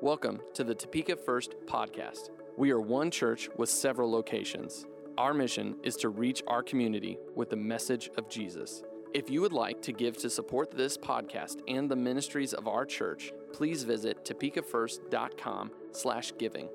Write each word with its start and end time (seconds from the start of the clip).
Welcome 0.00 0.40
to 0.54 0.62
the 0.62 0.76
Topeka 0.76 1.16
First 1.16 1.56
podcast. 1.66 2.30
We 2.56 2.70
are 2.70 2.80
one 2.80 3.10
church 3.10 3.48
with 3.56 3.68
several 3.68 4.08
locations. 4.08 4.86
Our 5.18 5.34
mission 5.34 5.74
is 5.82 5.96
to 5.96 6.08
reach 6.08 6.40
our 6.46 6.62
community 6.62 7.18
with 7.34 7.50
the 7.50 7.56
message 7.56 8.08
of 8.16 8.28
Jesus. 8.28 8.84
If 9.12 9.28
you 9.28 9.40
would 9.40 9.52
like 9.52 9.82
to 9.82 9.92
give 9.92 10.16
to 10.18 10.30
support 10.30 10.70
this 10.70 10.96
podcast 10.96 11.62
and 11.66 11.90
the 11.90 11.96
ministries 11.96 12.54
of 12.54 12.68
our 12.68 12.86
church, 12.86 13.32
please 13.52 13.82
visit 13.82 14.24
topekafirst.com 14.24 15.72
slash 15.90 16.32
giving. 16.38 16.68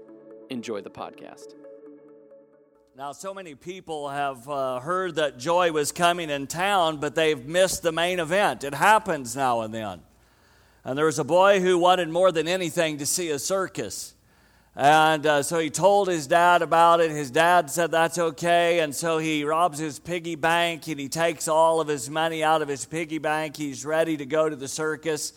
Enjoy 0.49 0.81
the 0.81 0.89
podcast. 0.89 1.55
Now, 2.97 3.13
so 3.13 3.33
many 3.33 3.55
people 3.55 4.09
have 4.09 4.49
uh, 4.49 4.81
heard 4.81 5.15
that 5.15 5.39
Joy 5.39 5.71
was 5.71 5.93
coming 5.93 6.29
in 6.29 6.45
town, 6.45 6.97
but 6.97 7.15
they've 7.15 7.45
missed 7.45 7.83
the 7.83 7.93
main 7.93 8.19
event. 8.19 8.65
It 8.65 8.73
happens 8.73 9.33
now 9.33 9.61
and 9.61 9.73
then. 9.73 10.01
And 10.85 10.97
there 10.97 11.05
was 11.05 11.19
a 11.19 11.23
boy 11.23 11.61
who 11.61 11.77
wanted 11.77 12.09
more 12.09 12.31
than 12.31 12.47
anything 12.47 12.97
to 12.97 13.05
see 13.05 13.29
a 13.29 13.39
circus. 13.39 14.13
And 14.75 15.25
uh, 15.25 15.43
so 15.43 15.59
he 15.59 15.69
told 15.69 16.07
his 16.07 16.27
dad 16.27 16.61
about 16.61 16.99
it. 16.99 17.11
His 17.11 17.31
dad 17.31 17.69
said 17.69 17.91
that's 17.91 18.17
okay. 18.17 18.79
And 18.79 18.93
so 18.93 19.17
he 19.17 19.43
robs 19.43 19.77
his 19.77 19.99
piggy 19.99 20.35
bank 20.35 20.87
and 20.87 20.99
he 20.99 21.07
takes 21.07 21.47
all 21.47 21.79
of 21.79 21.87
his 21.87 22.09
money 22.09 22.43
out 22.43 22.61
of 22.61 22.67
his 22.67 22.85
piggy 22.85 23.19
bank. 23.19 23.55
He's 23.55 23.85
ready 23.85 24.17
to 24.17 24.25
go 24.25 24.49
to 24.49 24.55
the 24.55 24.67
circus. 24.67 25.33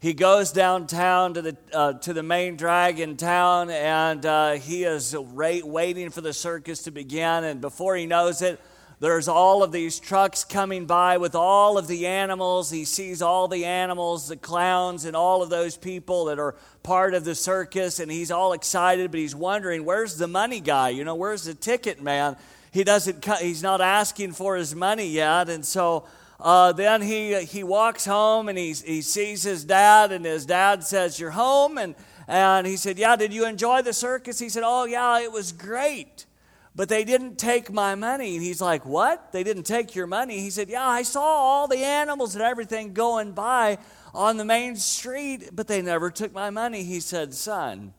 He 0.00 0.14
goes 0.14 0.50
downtown 0.50 1.34
to 1.34 1.42
the, 1.42 1.56
uh, 1.72 1.92
to 1.94 2.12
the 2.12 2.24
main 2.24 2.56
drag 2.56 2.98
in 2.98 3.16
town 3.16 3.70
and 3.70 4.26
uh, 4.26 4.52
he 4.54 4.82
is 4.82 5.16
waiting 5.16 6.10
for 6.10 6.20
the 6.20 6.32
circus 6.32 6.82
to 6.82 6.90
begin. 6.90 7.44
And 7.44 7.60
before 7.60 7.94
he 7.94 8.04
knows 8.04 8.42
it, 8.42 8.60
there's 9.02 9.26
all 9.26 9.64
of 9.64 9.72
these 9.72 9.98
trucks 9.98 10.44
coming 10.44 10.86
by 10.86 11.16
with 11.16 11.34
all 11.34 11.76
of 11.76 11.88
the 11.88 12.06
animals. 12.06 12.70
He 12.70 12.84
sees 12.84 13.20
all 13.20 13.48
the 13.48 13.64
animals, 13.64 14.28
the 14.28 14.36
clowns, 14.36 15.06
and 15.06 15.16
all 15.16 15.42
of 15.42 15.50
those 15.50 15.76
people 15.76 16.26
that 16.26 16.38
are 16.38 16.54
part 16.84 17.12
of 17.12 17.24
the 17.24 17.34
circus, 17.34 17.98
and 17.98 18.12
he's 18.12 18.30
all 18.30 18.52
excited, 18.52 19.10
but 19.10 19.18
he's 19.18 19.34
wondering, 19.34 19.84
where's 19.84 20.18
the 20.18 20.28
money 20.28 20.60
guy? 20.60 20.90
You 20.90 21.02
know, 21.02 21.16
where's 21.16 21.42
the 21.42 21.54
ticket 21.54 22.00
man? 22.00 22.36
He 22.70 22.84
doesn't, 22.84 23.24
he's 23.40 23.60
not 23.60 23.80
asking 23.80 24.34
for 24.34 24.54
his 24.54 24.72
money 24.72 25.08
yet, 25.08 25.48
and 25.48 25.66
so 25.66 26.06
uh, 26.38 26.70
then 26.70 27.02
he, 27.02 27.42
he 27.42 27.64
walks 27.64 28.04
home 28.04 28.48
and 28.48 28.56
he, 28.56 28.72
he 28.72 29.02
sees 29.02 29.42
his 29.42 29.64
dad, 29.64 30.12
and 30.12 30.24
his 30.24 30.46
dad 30.46 30.84
says, 30.84 31.18
You're 31.18 31.32
home? 31.32 31.76
And, 31.76 31.96
and 32.28 32.68
he 32.68 32.76
said, 32.76 33.00
Yeah, 33.00 33.16
did 33.16 33.32
you 33.32 33.46
enjoy 33.46 33.82
the 33.82 33.94
circus? 33.94 34.38
He 34.38 34.48
said, 34.48 34.62
Oh, 34.64 34.84
yeah, 34.84 35.18
it 35.18 35.32
was 35.32 35.50
great 35.50 36.26
but 36.74 36.88
they 36.88 37.04
didn't 37.04 37.38
take 37.38 37.70
my 37.70 37.94
money. 37.94 38.36
And 38.36 38.44
he's 38.44 38.60
like, 38.60 38.86
What? 38.86 39.32
They 39.32 39.44
didn't 39.44 39.64
take 39.64 39.94
your 39.94 40.06
money? 40.06 40.40
He 40.40 40.50
said, 40.50 40.68
Yeah, 40.68 40.86
I 40.86 41.02
saw 41.02 41.22
all 41.22 41.68
the 41.68 41.84
animals 41.84 42.34
and 42.34 42.42
everything 42.42 42.94
going 42.94 43.32
by 43.32 43.78
on 44.14 44.36
the 44.36 44.44
main 44.44 44.76
street, 44.76 45.50
but 45.52 45.68
they 45.68 45.82
never 45.82 46.10
took 46.10 46.32
my 46.32 46.50
money. 46.50 46.82
He 46.82 47.00
said, 47.00 47.34
Son, 47.34 47.92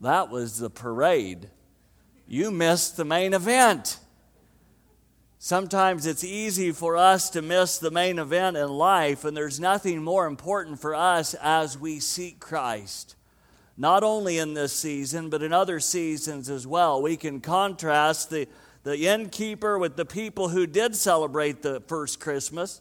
that 0.00 0.30
was 0.30 0.58
the 0.58 0.70
parade. 0.70 1.50
You 2.26 2.50
missed 2.50 2.96
the 2.96 3.04
main 3.04 3.34
event. 3.34 3.98
Sometimes 5.38 6.06
it's 6.06 6.24
easy 6.24 6.72
for 6.72 6.96
us 6.96 7.28
to 7.30 7.42
miss 7.42 7.76
the 7.76 7.90
main 7.90 8.18
event 8.18 8.56
in 8.56 8.68
life, 8.70 9.26
and 9.26 9.36
there's 9.36 9.60
nothing 9.60 10.02
more 10.02 10.26
important 10.26 10.80
for 10.80 10.94
us 10.94 11.34
as 11.34 11.76
we 11.76 12.00
seek 12.00 12.40
Christ 12.40 13.14
not 13.76 14.04
only 14.04 14.38
in 14.38 14.54
this 14.54 14.72
season, 14.72 15.30
but 15.30 15.42
in 15.42 15.52
other 15.52 15.80
seasons 15.80 16.48
as 16.48 16.66
well. 16.66 17.02
We 17.02 17.16
can 17.16 17.40
contrast 17.40 18.30
the, 18.30 18.46
the 18.84 19.06
innkeeper 19.08 19.78
with 19.78 19.96
the 19.96 20.04
people 20.04 20.48
who 20.48 20.66
did 20.66 20.94
celebrate 20.94 21.62
the 21.62 21.80
first 21.80 22.20
Christmas. 22.20 22.80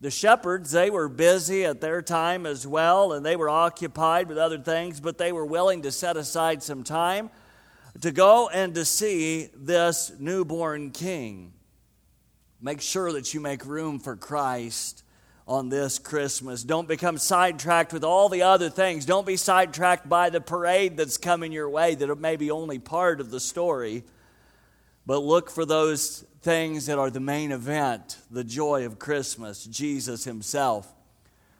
The 0.00 0.10
shepherds, 0.10 0.72
they 0.72 0.90
were 0.90 1.08
busy 1.08 1.64
at 1.64 1.80
their 1.80 2.02
time 2.02 2.44
as 2.44 2.66
well, 2.66 3.14
and 3.14 3.24
they 3.24 3.36
were 3.36 3.48
occupied 3.48 4.28
with 4.28 4.36
other 4.36 4.58
things, 4.58 5.00
but 5.00 5.16
they 5.16 5.32
were 5.32 5.46
willing 5.46 5.82
to 5.82 5.92
set 5.92 6.18
aside 6.18 6.62
some 6.62 6.84
time 6.84 7.30
to 8.02 8.12
go 8.12 8.50
and 8.50 8.74
to 8.74 8.84
see 8.84 9.48
this 9.56 10.12
newborn 10.18 10.90
king. 10.90 11.54
Make 12.60 12.82
sure 12.82 13.12
that 13.12 13.32
you 13.32 13.40
make 13.40 13.64
room 13.64 13.98
for 13.98 14.16
Christ 14.16 15.02
on 15.46 15.68
this 15.68 15.98
Christmas. 15.98 16.64
Don't 16.64 16.88
become 16.88 17.18
sidetracked 17.18 17.92
with 17.92 18.02
all 18.02 18.28
the 18.28 18.42
other 18.42 18.68
things. 18.68 19.06
Don't 19.06 19.26
be 19.26 19.36
sidetracked 19.36 20.08
by 20.08 20.28
the 20.28 20.40
parade 20.40 20.96
that's 20.96 21.18
coming 21.18 21.52
your 21.52 21.70
way 21.70 21.94
that 21.94 22.14
may 22.18 22.36
be 22.36 22.50
only 22.50 22.78
part 22.78 23.20
of 23.20 23.30
the 23.30 23.38
story. 23.38 24.02
But 25.06 25.20
look 25.20 25.50
for 25.50 25.64
those 25.64 26.24
things 26.42 26.86
that 26.86 26.98
are 26.98 27.10
the 27.10 27.20
main 27.20 27.52
event, 27.52 28.18
the 28.30 28.42
joy 28.42 28.86
of 28.86 28.98
Christmas, 28.98 29.64
Jesus 29.64 30.24
Himself. 30.24 30.92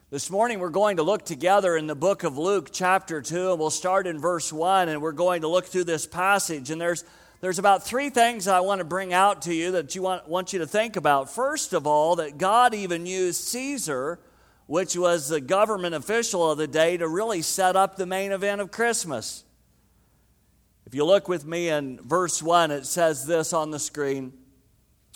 This 0.09 0.29
morning 0.29 0.59
we're 0.59 0.69
going 0.69 0.97
to 0.97 1.03
look 1.03 1.25
together 1.25 1.77
in 1.77 1.87
the 1.87 1.95
book 1.95 2.23
of 2.23 2.37
Luke, 2.37 2.69
chapter 2.73 3.21
2, 3.21 3.51
and 3.51 3.59
we'll 3.59 3.69
start 3.69 4.05
in 4.05 4.19
verse 4.19 4.51
1, 4.51 4.89
and 4.89 5.01
we're 5.01 5.11
going 5.13 5.41
to 5.41 5.47
look 5.47 5.65
through 5.65 5.85
this 5.85 6.05
passage. 6.05 6.71
And 6.71 6.79
there's 6.79 7.05
there's 7.39 7.59
about 7.59 7.83
three 7.83 8.09
things 8.09 8.47
I 8.47 8.61
want 8.61 8.79
to 8.79 8.85
bring 8.85 9.13
out 9.13 9.43
to 9.43 9.53
you 9.53 9.71
that 9.73 9.93
you 9.95 10.01
want, 10.01 10.27
want 10.27 10.53
you 10.53 10.59
to 10.59 10.67
think 10.67 10.95
about. 10.95 11.29
First 11.29 11.73
of 11.73 11.85
all, 11.85 12.15
that 12.15 12.37
God 12.37 12.73
even 12.73 13.05
used 13.05 13.43
Caesar, 13.49 14.19
which 14.65 14.97
was 14.97 15.29
the 15.29 15.39
government 15.39 15.93
official 15.93 16.49
of 16.49 16.57
the 16.57 16.67
day, 16.67 16.97
to 16.97 17.07
really 17.07 17.43
set 17.43 17.75
up 17.75 17.95
the 17.95 18.07
main 18.07 18.31
event 18.31 18.59
of 18.59 18.71
Christmas. 18.71 19.43
If 20.87 20.95
you 20.95 21.05
look 21.05 21.27
with 21.27 21.45
me 21.45 21.69
in 21.69 21.99
verse 22.03 22.41
1, 22.41 22.71
it 22.71 22.85
says 22.85 23.25
this 23.27 23.53
on 23.53 23.69
the 23.69 23.79
screen. 23.79 24.33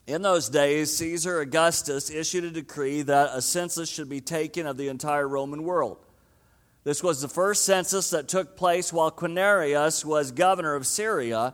In 0.05 0.21
those 0.21 0.49
days, 0.49 0.95
Caesar 0.97 1.39
Augustus 1.39 2.11
issued 2.11 2.43
a 2.43 2.51
decree 2.51 3.01
that 3.03 3.31
a 3.33 3.41
census 3.41 3.89
should 3.89 4.09
be 4.09 4.21
taken 4.21 4.67
of 4.67 4.77
the 4.77 4.89
entire 4.89 5.27
Roman 5.27 5.63
world. 5.63 6.05
This 6.83 7.01
was 7.01 7.21
the 7.21 7.27
first 7.27 7.65
census 7.65 8.09
that 8.11 8.27
took 8.27 8.57
place 8.57 8.91
while 8.91 9.11
Quirinius 9.11 10.03
was 10.03 10.31
governor 10.31 10.75
of 10.75 10.85
Syria 10.85 11.53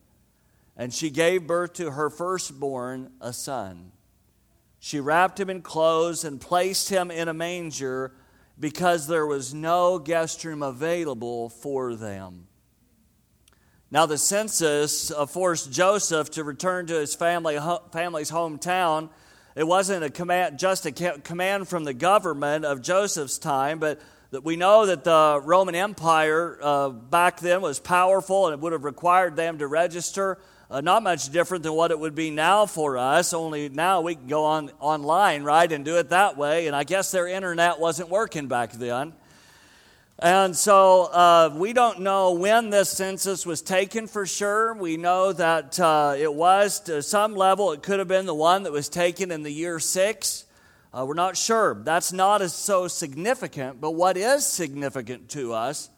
and 0.81 0.91
she 0.91 1.11
gave 1.11 1.45
birth 1.45 1.73
to 1.73 1.91
her 1.91 2.09
firstborn, 2.09 3.11
a 3.21 3.31
son. 3.31 3.91
She 4.79 4.99
wrapped 4.99 5.39
him 5.39 5.47
in 5.47 5.61
clothes 5.61 6.23
and 6.23 6.41
placed 6.41 6.89
him 6.89 7.11
in 7.11 7.27
a 7.27 7.35
manger 7.35 8.15
because 8.59 9.05
there 9.05 9.27
was 9.27 9.53
no 9.53 9.99
guest 9.99 10.43
room 10.43 10.63
available 10.63 11.49
for 11.49 11.93
them. 11.93 12.47
Now, 13.91 14.07
the 14.07 14.17
census 14.17 15.11
forced 15.29 15.71
Joseph 15.71 16.31
to 16.31 16.43
return 16.43 16.87
to 16.87 16.95
his 16.95 17.13
family, 17.13 17.59
family's 17.91 18.31
hometown. 18.31 19.11
It 19.55 19.67
wasn't 19.67 20.03
a 20.03 20.09
command, 20.09 20.57
just 20.57 20.87
a 20.87 20.91
command 20.91 21.67
from 21.67 21.83
the 21.83 21.93
government 21.93 22.65
of 22.65 22.81
Joseph's 22.81 23.37
time, 23.37 23.77
but 23.77 24.01
that 24.31 24.43
we 24.43 24.55
know 24.55 24.87
that 24.87 25.03
the 25.03 25.41
Roman 25.43 25.75
Empire 25.75 26.57
uh, 26.59 26.89
back 26.89 27.39
then 27.39 27.61
was 27.61 27.79
powerful 27.79 28.47
and 28.47 28.55
it 28.55 28.59
would 28.61 28.73
have 28.73 28.83
required 28.83 29.35
them 29.35 29.59
to 29.59 29.67
register 29.67 30.39
uh, 30.71 30.79
not 30.79 31.03
much 31.03 31.29
different 31.29 31.63
than 31.63 31.73
what 31.73 31.91
it 31.91 31.99
would 31.99 32.15
be 32.15 32.29
now 32.29 32.65
for 32.65 32.97
us, 32.97 33.33
only 33.33 33.67
now 33.67 33.99
we 33.99 34.15
can 34.15 34.27
go 34.27 34.45
on 34.45 34.71
online, 34.79 35.43
right, 35.43 35.69
and 35.69 35.83
do 35.83 35.97
it 35.97 36.09
that 36.09 36.37
way. 36.37 36.67
And 36.67 36.75
I 36.75 36.85
guess 36.85 37.11
their 37.11 37.27
internet 37.27 37.77
wasn't 37.77 38.07
working 38.07 38.47
back 38.47 38.71
then. 38.71 39.11
And 40.19 40.55
so 40.55 41.05
uh, 41.11 41.53
we 41.53 41.73
don't 41.73 41.99
know 41.99 42.31
when 42.31 42.69
this 42.69 42.89
census 42.89 43.45
was 43.45 43.61
taken 43.61 44.07
for 44.07 44.25
sure. 44.25 44.73
We 44.73 44.95
know 44.95 45.33
that 45.33 45.77
uh, 45.77 46.15
it 46.17 46.33
was 46.33 46.79
to 46.81 47.03
some 47.03 47.35
level, 47.35 47.73
it 47.73 47.83
could 47.83 47.99
have 47.99 48.07
been 48.07 48.25
the 48.25 48.33
one 48.33 48.63
that 48.63 48.71
was 48.71 48.87
taken 48.87 49.29
in 49.29 49.43
the 49.43 49.51
year 49.51 49.77
six. 49.77 50.45
Uh, 50.93 51.05
we're 51.05 51.15
not 51.15 51.35
sure. 51.35 51.73
That's 51.83 52.13
not 52.13 52.41
as 52.41 52.53
so 52.53 52.87
significant, 52.87 53.81
but 53.81 53.91
what 53.91 54.15
is 54.15 54.45
significant 54.45 55.27
to 55.29 55.53
us 55.53 55.89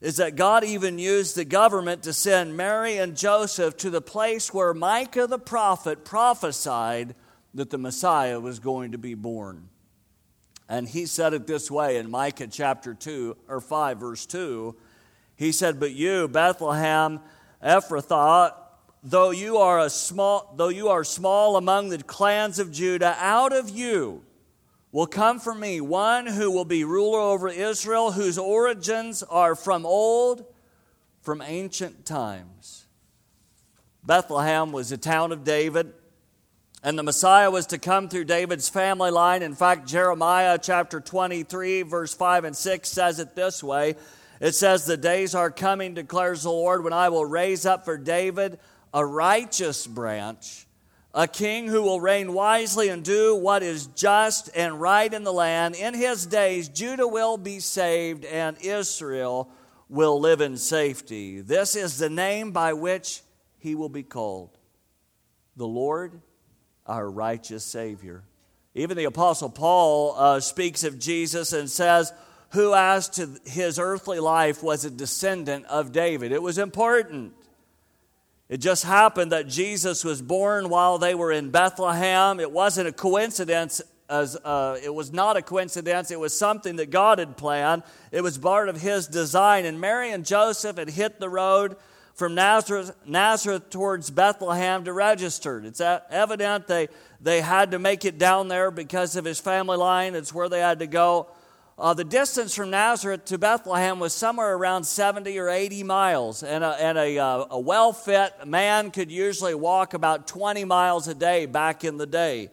is 0.00 0.16
that 0.16 0.36
God 0.36 0.62
even 0.62 0.98
used 0.98 1.36
the 1.36 1.44
government 1.44 2.04
to 2.04 2.12
send 2.12 2.56
Mary 2.56 2.98
and 2.98 3.16
Joseph 3.16 3.76
to 3.78 3.90
the 3.90 4.00
place 4.00 4.54
where 4.54 4.72
Micah 4.72 5.26
the 5.26 5.38
prophet 5.38 6.04
prophesied 6.04 7.14
that 7.54 7.70
the 7.70 7.78
Messiah 7.78 8.38
was 8.38 8.60
going 8.60 8.92
to 8.92 8.98
be 8.98 9.14
born. 9.14 9.68
And 10.68 10.88
he 10.88 11.06
said 11.06 11.34
it 11.34 11.46
this 11.46 11.70
way 11.70 11.96
in 11.96 12.10
Micah 12.10 12.46
chapter 12.46 12.94
2 12.94 13.36
or 13.48 13.60
5 13.60 13.98
verse 13.98 14.26
2. 14.26 14.76
He 15.34 15.50
said, 15.50 15.80
"But 15.80 15.92
you, 15.92 16.28
Bethlehem 16.28 17.20
Ephrathah, 17.62 18.54
though 19.02 19.30
you 19.30 19.56
are 19.56 19.80
a 19.80 19.90
small 19.90 20.52
though 20.56 20.68
you 20.68 20.88
are 20.88 21.04
small 21.04 21.56
among 21.56 21.88
the 21.88 22.02
clans 22.02 22.58
of 22.58 22.70
Judah, 22.70 23.16
out 23.18 23.52
of 23.52 23.70
you 23.70 24.22
will 24.92 25.06
come 25.06 25.38
from 25.38 25.60
me, 25.60 25.80
one 25.80 26.26
who 26.26 26.50
will 26.50 26.64
be 26.64 26.84
ruler 26.84 27.20
over 27.20 27.48
Israel, 27.48 28.12
whose 28.12 28.38
origins 28.38 29.22
are 29.22 29.54
from 29.54 29.84
old, 29.84 30.44
from 31.20 31.42
ancient 31.42 32.06
times. 32.06 32.86
Bethlehem 34.02 34.72
was 34.72 34.90
a 34.90 34.96
town 34.96 35.32
of 35.32 35.44
David, 35.44 35.92
and 36.82 36.98
the 36.98 37.02
Messiah 37.02 37.50
was 37.50 37.66
to 37.66 37.78
come 37.78 38.08
through 38.08 38.24
David's 38.24 38.68
family 38.68 39.10
line. 39.10 39.42
In 39.42 39.54
fact, 39.54 39.86
Jeremiah 39.86 40.58
chapter 40.60 41.00
23, 41.00 41.82
verse 41.82 42.14
5 42.14 42.44
and 42.44 42.56
6 42.56 42.88
says 42.88 43.18
it 43.18 43.34
this 43.34 43.62
way 43.62 43.96
It 44.40 44.54
says, 44.54 44.86
The 44.86 44.96
days 44.96 45.34
are 45.34 45.50
coming, 45.50 45.92
declares 45.92 46.44
the 46.44 46.50
Lord, 46.50 46.84
when 46.84 46.92
I 46.92 47.10
will 47.10 47.26
raise 47.26 47.66
up 47.66 47.84
for 47.84 47.98
David 47.98 48.58
a 48.94 49.04
righteous 49.04 49.86
branch 49.86 50.67
a 51.18 51.26
king 51.26 51.66
who 51.66 51.82
will 51.82 52.00
reign 52.00 52.32
wisely 52.32 52.88
and 52.90 53.02
do 53.02 53.34
what 53.34 53.64
is 53.64 53.88
just 53.88 54.48
and 54.54 54.80
right 54.80 55.12
in 55.12 55.24
the 55.24 55.32
land. 55.32 55.74
In 55.74 55.92
his 55.92 56.24
days, 56.24 56.68
Judah 56.68 57.08
will 57.08 57.36
be 57.36 57.58
saved 57.58 58.24
and 58.24 58.56
Israel 58.60 59.50
will 59.88 60.20
live 60.20 60.40
in 60.40 60.56
safety. 60.56 61.40
This 61.40 61.74
is 61.74 61.98
the 61.98 62.08
name 62.08 62.52
by 62.52 62.72
which 62.72 63.22
he 63.58 63.74
will 63.74 63.88
be 63.88 64.04
called 64.04 64.56
the 65.56 65.66
Lord, 65.66 66.20
our 66.86 67.10
righteous 67.10 67.64
Savior. 67.64 68.22
Even 68.76 68.96
the 68.96 69.02
Apostle 69.06 69.50
Paul 69.50 70.14
uh, 70.16 70.38
speaks 70.38 70.84
of 70.84 71.00
Jesus 71.00 71.52
and 71.52 71.68
says, 71.68 72.12
Who, 72.50 72.74
as 72.74 73.08
to 73.10 73.28
his 73.44 73.80
earthly 73.80 74.20
life, 74.20 74.62
was 74.62 74.84
a 74.84 74.90
descendant 74.90 75.66
of 75.66 75.90
David. 75.90 76.30
It 76.30 76.42
was 76.42 76.58
important 76.58 77.32
it 78.48 78.58
just 78.58 78.84
happened 78.84 79.32
that 79.32 79.46
Jesus 79.46 80.04
was 80.04 80.22
born 80.22 80.68
while 80.68 80.98
they 80.98 81.14
were 81.14 81.32
in 81.32 81.50
Bethlehem. 81.50 82.40
It 82.40 82.50
wasn't 82.50 82.88
a 82.88 82.92
coincidence 82.92 83.82
as 84.08 84.36
uh, 84.36 84.78
it 84.82 84.94
was 84.94 85.12
not 85.12 85.36
a 85.36 85.42
coincidence. 85.42 86.10
It 86.10 86.18
was 86.18 86.36
something 86.36 86.76
that 86.76 86.90
God 86.90 87.18
had 87.18 87.36
planned. 87.36 87.82
It 88.10 88.22
was 88.22 88.38
part 88.38 88.70
of 88.70 88.80
His 88.80 89.06
design. 89.06 89.66
And 89.66 89.80
Mary 89.80 90.10
and 90.10 90.24
Joseph 90.24 90.78
had 90.78 90.88
hit 90.88 91.20
the 91.20 91.28
road 91.28 91.76
from 92.14 92.34
Nazareth, 92.34 92.96
Nazareth 93.06 93.70
towards 93.70 94.10
Bethlehem 94.10 94.84
to 94.84 94.92
register. 94.92 95.62
It's 95.64 95.80
evident 95.80 96.66
they, 96.66 96.88
they 97.20 97.40
had 97.42 97.72
to 97.72 97.78
make 97.78 98.04
it 98.04 98.18
down 98.18 98.48
there 98.48 98.70
because 98.70 99.14
of 99.14 99.24
his 99.24 99.38
family 99.38 99.76
line. 99.76 100.14
It's 100.14 100.32
where 100.32 100.48
they 100.48 100.60
had 100.60 100.78
to 100.78 100.86
go. 100.86 101.28
Uh, 101.78 101.94
the 101.94 102.02
distance 102.02 102.56
from 102.56 102.70
Nazareth 102.70 103.24
to 103.26 103.38
Bethlehem 103.38 104.00
was 104.00 104.12
somewhere 104.12 104.52
around 104.52 104.82
70 104.82 105.38
or 105.38 105.48
80 105.48 105.84
miles, 105.84 106.42
and 106.42 106.64
a, 106.64 106.70
and 106.70 106.98
a, 106.98 107.18
uh, 107.18 107.44
a 107.50 107.60
well 107.60 107.92
fit 107.92 108.32
man 108.44 108.90
could 108.90 109.12
usually 109.12 109.54
walk 109.54 109.94
about 109.94 110.26
20 110.26 110.64
miles 110.64 111.06
a 111.06 111.14
day 111.14 111.46
back 111.46 111.84
in 111.84 111.96
the 111.96 112.06
day. 112.06 112.50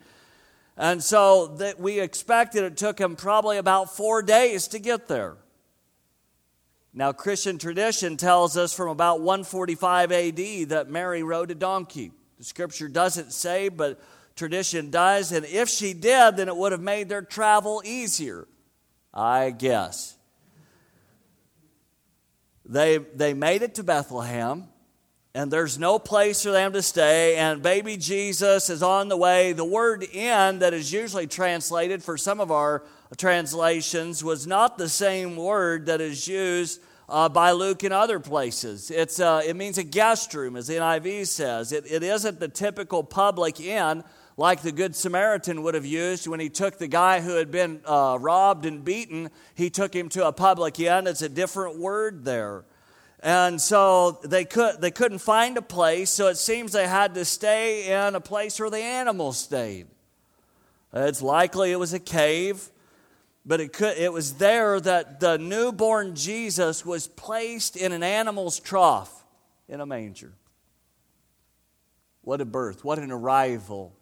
And 0.77 1.03
so 1.03 1.47
that 1.57 1.79
we 1.79 1.99
expected 1.99 2.65
it 2.65 2.77
took 2.77 2.99
him 2.99 3.15
probably 3.15 3.57
about 3.57 3.95
four 3.95 4.21
days 4.21 4.67
to 4.67 4.79
get 4.79 5.07
there. 5.07 5.37
Now, 6.93 7.11
Christian 7.11 7.57
tradition 7.57 8.17
tells 8.17 8.55
us 8.55 8.75
from 8.75 8.89
about 8.89 9.21
145 9.21 10.11
AD 10.11 10.69
that 10.69 10.87
Mary 10.91 11.23
rode 11.23 11.49
a 11.49 11.55
donkey. 11.55 12.11
The 12.37 12.43
scripture 12.43 12.87
doesn't 12.87 13.33
say, 13.33 13.69
but 13.69 13.99
tradition 14.35 14.91
does. 14.91 15.31
And 15.31 15.47
if 15.47 15.67
she 15.67 15.93
did, 15.93 16.37
then 16.37 16.47
it 16.47 16.55
would 16.55 16.73
have 16.73 16.81
made 16.81 17.09
their 17.09 17.23
travel 17.23 17.81
easier. 17.83 18.47
I 19.15 19.51
guess. 19.51 20.17
They, 22.65 22.97
they 22.97 23.33
made 23.33 23.61
it 23.61 23.75
to 23.75 23.83
Bethlehem, 23.83 24.67
and 25.33 25.51
there's 25.51 25.77
no 25.77 25.99
place 25.99 26.43
for 26.43 26.51
them 26.51 26.73
to 26.73 26.81
stay, 26.81 27.35
and 27.37 27.61
baby 27.61 27.95
Jesus 27.95 28.69
is 28.69 28.81
on 28.81 29.07
the 29.07 29.17
way. 29.17 29.53
The 29.53 29.63
word 29.63 30.03
in 30.03 30.59
that 30.59 30.73
is 30.73 30.91
usually 30.91 31.27
translated 31.27 32.03
for 32.03 32.17
some 32.17 32.39
of 32.39 32.51
our 32.51 32.83
translations 33.17 34.23
was 34.23 34.47
not 34.47 34.77
the 34.77 34.89
same 34.89 35.35
word 35.35 35.85
that 35.85 36.01
is 36.01 36.27
used 36.27 36.81
uh, 37.07 37.29
by 37.29 37.51
Luke 37.51 37.83
in 37.83 37.91
other 37.91 38.19
places. 38.19 38.89
It's, 38.89 39.19
uh, 39.19 39.43
it 39.45 39.55
means 39.55 39.77
a 39.77 39.83
guest 39.83 40.33
room, 40.33 40.55
as 40.55 40.67
the 40.67 40.75
NIV 40.75 41.27
says. 41.27 41.71
It, 41.71 41.89
it 41.89 42.03
isn't 42.03 42.39
the 42.39 42.47
typical 42.47 43.03
public 43.03 43.59
inn 43.59 44.03
like 44.37 44.61
the 44.61 44.71
Good 44.71 44.95
Samaritan 44.95 45.63
would 45.63 45.75
have 45.75 45.85
used 45.85 46.27
when 46.27 46.39
he 46.39 46.49
took 46.49 46.77
the 46.77 46.87
guy 46.87 47.21
who 47.21 47.35
had 47.35 47.51
been 47.51 47.81
uh, 47.85 48.17
robbed 48.19 48.65
and 48.65 48.83
beaten, 48.83 49.29
he 49.53 49.69
took 49.69 49.95
him 49.95 50.09
to 50.09 50.27
a 50.27 50.33
public 50.33 50.79
inn. 50.79 51.07
It's 51.07 51.21
a 51.21 51.29
different 51.29 51.79
word 51.79 52.25
there. 52.25 52.65
And 53.21 53.61
so 53.61 54.19
they, 54.23 54.43
could, 54.43 54.81
they 54.81 54.91
couldn't 54.91 55.19
find 55.19 55.57
a 55.57 55.61
place, 55.61 56.09
so 56.09 56.27
it 56.27 56.37
seems 56.37 56.73
they 56.73 56.87
had 56.87 57.13
to 57.15 57.23
stay 57.23 57.91
in 57.91 58.13
a 58.13 58.21
place 58.21 58.59
where 58.59 58.69
the 58.69 58.77
animals 58.77 59.37
stayed. 59.37 59.87
It's 60.93 61.21
likely 61.21 61.71
it 61.71 61.79
was 61.79 61.93
a 61.93 61.99
cave, 61.99 62.69
but 63.45 63.61
it, 63.61 63.73
could, 63.73 63.97
it 63.97 64.11
was 64.11 64.33
there 64.33 64.79
that 64.81 65.21
the 65.21 65.37
newborn 65.37 66.15
Jesus 66.15 66.85
was 66.85 67.07
placed 67.07 67.77
in 67.77 67.93
an 67.93 68.03
animal's 68.03 68.59
trough 68.59 69.23
in 69.69 69.79
a 69.79 69.85
manger. 69.85 70.33
What 72.21 72.41
a 72.41 72.45
birth, 72.45 72.83
what 72.83 72.99
an 72.99 73.11
arrival 73.11 73.95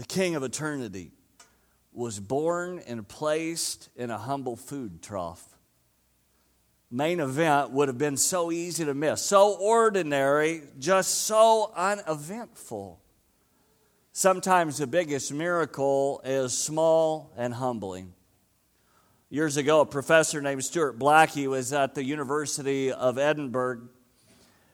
the 0.00 0.06
King 0.06 0.34
of 0.34 0.42
eternity, 0.42 1.12
was 1.92 2.18
born 2.18 2.80
and 2.86 3.06
placed 3.06 3.90
in 3.96 4.10
a 4.10 4.16
humble 4.16 4.56
food 4.56 5.02
trough. 5.02 5.58
Main 6.90 7.20
event 7.20 7.72
would 7.72 7.88
have 7.88 7.98
been 7.98 8.16
so 8.16 8.50
easy 8.50 8.86
to 8.86 8.94
miss, 8.94 9.20
so 9.20 9.58
ordinary, 9.60 10.62
just 10.78 11.26
so 11.26 11.70
uneventful. 11.76 12.98
Sometimes 14.12 14.78
the 14.78 14.86
biggest 14.86 15.34
miracle 15.34 16.22
is 16.24 16.56
small 16.56 17.30
and 17.36 17.52
humbling. 17.52 18.14
Years 19.28 19.58
ago, 19.58 19.82
a 19.82 19.86
professor 19.86 20.40
named 20.40 20.64
Stuart 20.64 20.98
Blackie 20.98 21.46
was 21.46 21.74
at 21.74 21.94
the 21.94 22.02
University 22.02 22.90
of 22.90 23.18
Edinburgh 23.18 23.82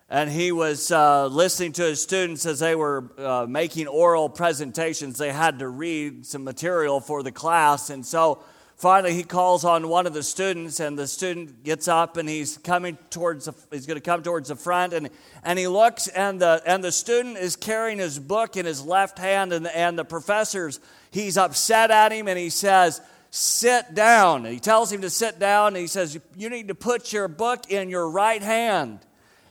and 0.08 0.30
he 0.30 0.52
was 0.52 0.92
uh, 0.92 1.26
listening 1.26 1.72
to 1.72 1.82
his 1.82 2.00
students 2.00 2.46
as 2.46 2.60
they 2.60 2.76
were 2.76 3.10
uh, 3.18 3.46
making 3.48 3.88
oral 3.88 4.28
presentations. 4.28 5.18
They 5.18 5.32
had 5.32 5.58
to 5.58 5.68
read 5.68 6.24
some 6.24 6.44
material 6.44 7.00
for 7.00 7.22
the 7.22 7.32
class, 7.32 7.90
and 7.90 8.06
so 8.06 8.40
finally 8.76 9.14
he 9.14 9.24
calls 9.24 9.64
on 9.64 9.88
one 9.88 10.06
of 10.06 10.14
the 10.14 10.22
students, 10.22 10.78
and 10.78 10.96
the 10.96 11.08
student 11.08 11.64
gets 11.64 11.88
up 11.88 12.18
and 12.18 12.28
he's 12.28 12.56
coming 12.58 12.96
towards 13.10 13.46
the, 13.46 13.54
he's 13.72 13.86
going 13.86 13.96
to 13.96 14.00
come 14.00 14.22
towards 14.22 14.48
the 14.48 14.56
front, 14.56 14.92
and, 14.92 15.10
and 15.42 15.58
he 15.58 15.66
looks, 15.66 16.06
and 16.06 16.40
the 16.40 16.62
and 16.64 16.84
the 16.84 16.92
student 16.92 17.36
is 17.36 17.56
carrying 17.56 17.98
his 17.98 18.18
book 18.18 18.56
in 18.56 18.64
his 18.64 18.84
left 18.84 19.18
hand, 19.18 19.52
and 19.52 19.66
and 19.66 19.98
the 19.98 20.04
professor's 20.04 20.78
he's 21.10 21.36
upset 21.36 21.90
at 21.90 22.12
him, 22.12 22.28
and 22.28 22.38
he 22.38 22.50
says. 22.50 23.00
Sit 23.32 23.94
down. 23.94 24.46
And 24.46 24.54
he 24.54 24.60
tells 24.60 24.90
him 24.90 25.02
to 25.02 25.10
sit 25.10 25.38
down. 25.38 25.68
And 25.68 25.76
he 25.76 25.88
says, 25.88 26.18
You 26.36 26.48
need 26.48 26.68
to 26.68 26.74
put 26.74 27.12
your 27.12 27.28
book 27.28 27.70
in 27.70 27.90
your 27.90 28.08
right 28.08 28.40
hand. 28.40 29.00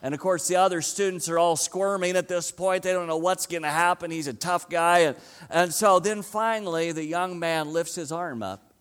And 0.05 0.13
of 0.13 0.19
course, 0.19 0.47
the 0.47 0.57
other 0.57 0.83
students 0.83 1.27
are 1.29 1.39
all 1.39 1.55
squirming 1.55 2.15
at 2.15 2.27
this 2.27 2.51
point. 2.51 2.83
They 2.83 2.93
don't 2.93 3.07
know 3.07 3.17
what's 3.17 3.47
going 3.47 3.63
to 3.63 3.71
happen. 3.71 4.11
He's 4.11 4.27
a 4.27 4.33
tough 4.33 4.69
guy. 4.69 4.99
And, 4.99 5.17
and 5.49 5.73
so 5.73 5.97
then 5.97 6.21
finally, 6.21 6.91
the 6.91 7.03
young 7.03 7.39
man 7.39 7.73
lifts 7.73 7.95
his 7.95 8.11
arm 8.11 8.43
up. 8.43 8.71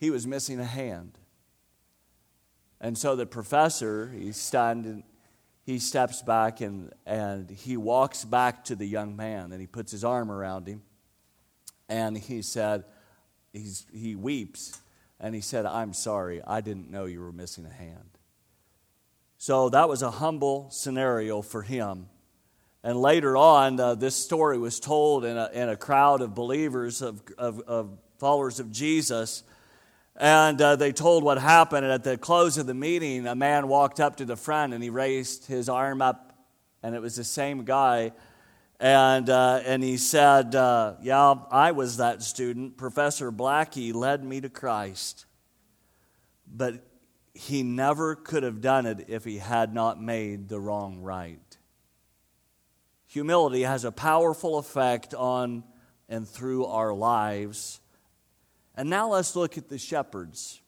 He 0.00 0.10
was 0.10 0.26
missing 0.26 0.58
a 0.58 0.64
hand. 0.64 1.12
And 2.80 2.98
so 2.98 3.14
the 3.14 3.26
professor, 3.26 4.12
he's 4.12 4.36
stunned, 4.36 5.04
he 5.62 5.78
steps 5.78 6.20
back 6.22 6.60
and, 6.60 6.92
and 7.06 7.48
he 7.48 7.76
walks 7.76 8.24
back 8.24 8.64
to 8.64 8.74
the 8.74 8.86
young 8.86 9.14
man 9.14 9.52
and 9.52 9.60
he 9.60 9.68
puts 9.68 9.92
his 9.92 10.02
arm 10.02 10.32
around 10.32 10.66
him. 10.66 10.82
And 11.88 12.18
he 12.18 12.42
said, 12.42 12.82
he's, 13.52 13.86
he 13.92 14.16
weeps 14.16 14.80
and 15.20 15.32
he 15.32 15.42
said, 15.42 15.64
I'm 15.64 15.92
sorry, 15.92 16.42
I 16.44 16.60
didn't 16.60 16.90
know 16.90 17.04
you 17.04 17.20
were 17.20 17.30
missing 17.30 17.66
a 17.66 17.72
hand. 17.72 18.09
So 19.42 19.70
that 19.70 19.88
was 19.88 20.02
a 20.02 20.10
humble 20.10 20.68
scenario 20.68 21.40
for 21.40 21.62
him. 21.62 22.10
And 22.84 23.00
later 23.00 23.38
on, 23.38 23.80
uh, 23.80 23.94
this 23.94 24.14
story 24.14 24.58
was 24.58 24.78
told 24.78 25.24
in 25.24 25.34
a, 25.34 25.48
in 25.54 25.70
a 25.70 25.76
crowd 25.76 26.20
of 26.20 26.34
believers, 26.34 27.00
of, 27.00 27.22
of, 27.38 27.58
of 27.60 27.98
followers 28.18 28.60
of 28.60 28.70
Jesus. 28.70 29.42
And 30.14 30.60
uh, 30.60 30.76
they 30.76 30.92
told 30.92 31.24
what 31.24 31.38
happened. 31.38 31.86
And 31.86 31.94
at 31.94 32.04
the 32.04 32.18
close 32.18 32.58
of 32.58 32.66
the 32.66 32.74
meeting, 32.74 33.26
a 33.26 33.34
man 33.34 33.68
walked 33.68 33.98
up 33.98 34.16
to 34.16 34.26
the 34.26 34.36
front 34.36 34.74
and 34.74 34.84
he 34.84 34.90
raised 34.90 35.46
his 35.46 35.70
arm 35.70 36.02
up, 36.02 36.36
and 36.82 36.94
it 36.94 37.00
was 37.00 37.16
the 37.16 37.24
same 37.24 37.64
guy. 37.64 38.12
And, 38.78 39.30
uh, 39.30 39.62
and 39.64 39.82
he 39.82 39.96
said, 39.96 40.54
uh, 40.54 40.96
Yeah, 41.00 41.34
I 41.50 41.72
was 41.72 41.96
that 41.96 42.22
student. 42.22 42.76
Professor 42.76 43.32
Blackie 43.32 43.94
led 43.94 44.22
me 44.22 44.42
to 44.42 44.50
Christ. 44.50 45.24
But 46.46 46.89
he 47.34 47.62
never 47.62 48.14
could 48.16 48.42
have 48.42 48.60
done 48.60 48.86
it 48.86 49.06
if 49.08 49.24
he 49.24 49.38
had 49.38 49.72
not 49.72 50.00
made 50.00 50.48
the 50.48 50.60
wrong 50.60 51.00
right. 51.00 51.58
Humility 53.06 53.62
has 53.62 53.84
a 53.84 53.92
powerful 53.92 54.58
effect 54.58 55.14
on 55.14 55.64
and 56.08 56.28
through 56.28 56.66
our 56.66 56.92
lives. 56.92 57.80
And 58.76 58.90
now 58.90 59.10
let's 59.10 59.34
look 59.36 59.58
at 59.58 59.68
the 59.68 59.78
shepherds. 59.78 60.60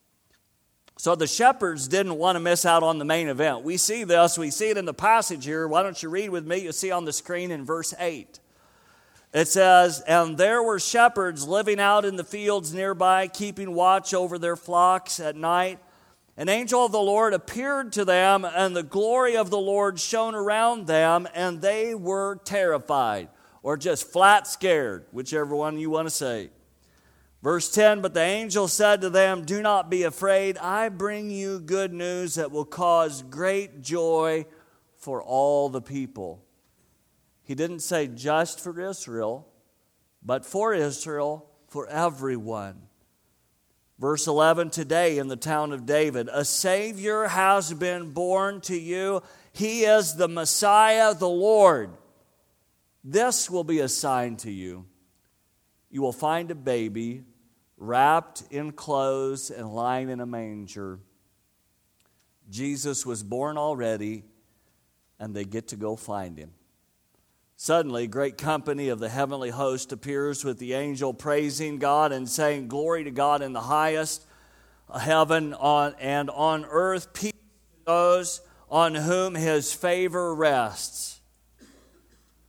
So 0.97 1.15
the 1.15 1.27
shepherds 1.27 1.87
didn't 1.87 2.15
want 2.15 2.35
to 2.35 2.39
miss 2.39 2.65
out 2.65 2.83
on 2.83 2.97
the 2.97 3.05
main 3.05 3.27
event. 3.27 3.63
We 3.63 3.77
see 3.77 4.03
this, 4.03 4.37
we 4.37 4.51
see 4.51 4.69
it 4.69 4.77
in 4.77 4.85
the 4.85 4.93
passage 4.93 5.43
here. 5.45 5.67
Why 5.67 5.83
don't 5.83 6.01
you 6.01 6.09
read 6.09 6.29
with 6.29 6.45
me? 6.45 6.57
You'll 6.57 6.73
see 6.73 6.91
on 6.91 7.05
the 7.05 7.13
screen 7.13 7.51
in 7.51 7.65
verse 7.65 7.93
8. 7.97 8.39
It 9.33 9.47
says, 9.47 10.01
And 10.01 10.37
there 10.37 10.61
were 10.61 10.79
shepherds 10.79 11.47
living 11.47 11.79
out 11.79 12.05
in 12.05 12.15
the 12.15 12.23
fields 12.23 12.73
nearby, 12.73 13.27
keeping 13.27 13.73
watch 13.73 14.13
over 14.13 14.37
their 14.37 14.55
flocks 14.55 15.19
at 15.19 15.35
night. 15.35 15.79
An 16.35 16.49
angel 16.49 16.85
of 16.85 16.91
the 16.91 16.99
Lord 16.99 17.33
appeared 17.33 17.93
to 17.93 18.05
them, 18.05 18.43
and 18.43 18.75
the 18.75 18.81
glory 18.83 19.37
of 19.37 19.51
the 19.51 19.59
Lord 19.59 19.99
shone 19.99 20.33
around 20.33 20.87
them, 20.87 21.27
and 21.35 21.61
they 21.61 21.93
were 21.93 22.39
terrified, 22.43 23.29
or 23.61 23.77
just 23.77 24.11
flat 24.11 24.47
scared, 24.47 25.05
whichever 25.11 25.55
one 25.55 25.77
you 25.77 25.91
want 25.91 26.07
to 26.07 26.13
say. 26.13 26.49
Verse 27.43 27.69
10 27.71 28.01
But 28.01 28.15
the 28.15 28.21
angel 28.21 28.67
said 28.67 29.01
to 29.01 29.11
them, 29.11 29.45
Do 29.45 29.61
not 29.61 29.91
be 29.91 30.03
afraid. 30.03 30.57
I 30.57 30.89
bring 30.89 31.29
you 31.29 31.59
good 31.59 31.93
news 31.93 32.35
that 32.35 32.51
will 32.51 32.65
cause 32.65 33.21
great 33.21 33.81
joy 33.81 34.47
for 34.95 35.21
all 35.21 35.69
the 35.69 35.81
people. 35.81 36.43
He 37.43 37.53
didn't 37.53 37.81
say 37.81 38.07
just 38.07 38.59
for 38.59 38.79
Israel, 38.79 39.47
but 40.23 40.45
for 40.45 40.73
Israel, 40.73 41.49
for 41.67 41.85
everyone. 41.87 42.83
Verse 43.99 44.27
11 44.27 44.69
Today 44.69 45.17
in 45.17 45.27
the 45.27 45.35
town 45.35 45.71
of 45.71 45.85
David, 45.85 46.29
a 46.31 46.45
Savior 46.45 47.25
has 47.25 47.73
been 47.73 48.11
born 48.11 48.61
to 48.61 48.77
you. 48.77 49.21
He 49.51 49.83
is 49.83 50.15
the 50.15 50.27
Messiah, 50.27 51.13
the 51.13 51.29
Lord. 51.29 51.91
This 53.03 53.49
will 53.49 53.63
be 53.63 53.79
a 53.79 53.89
sign 53.89 54.37
to 54.37 54.51
you. 54.51 54.85
You 55.89 56.01
will 56.01 56.13
find 56.13 56.49
a 56.49 56.55
baby 56.55 57.23
wrapped 57.77 58.43
in 58.49 58.71
clothes 58.71 59.51
and 59.51 59.73
lying 59.73 60.09
in 60.09 60.21
a 60.21 60.25
manger. 60.25 60.99
Jesus 62.49 63.05
was 63.05 63.23
born 63.23 63.57
already, 63.57 64.23
and 65.19 65.35
they 65.35 65.43
get 65.43 65.69
to 65.69 65.75
go 65.75 65.95
find 65.95 66.37
him. 66.37 66.51
Suddenly, 67.63 68.07
great 68.07 68.37
company 68.37 68.89
of 68.89 68.99
the 68.99 69.07
heavenly 69.07 69.49
host 69.49 69.93
appears 69.93 70.43
with 70.43 70.59
the 70.59 70.73
angel 70.73 71.13
praising 71.13 71.77
God 71.77 72.11
and 72.11 72.27
saying, 72.29 72.67
Glory 72.67 73.05
to 73.05 73.09
God 73.09 73.41
in 73.41 73.53
the 73.53 73.61
highest 73.61 74.25
heaven 74.93 75.53
on, 75.53 75.95
and 75.97 76.29
on 76.29 76.65
earth, 76.65 77.13
peace 77.13 77.31
to 77.31 77.85
those 77.85 78.41
on 78.69 78.95
whom 78.95 79.33
his 79.33 79.71
favor 79.71 80.35
rests. 80.35 81.21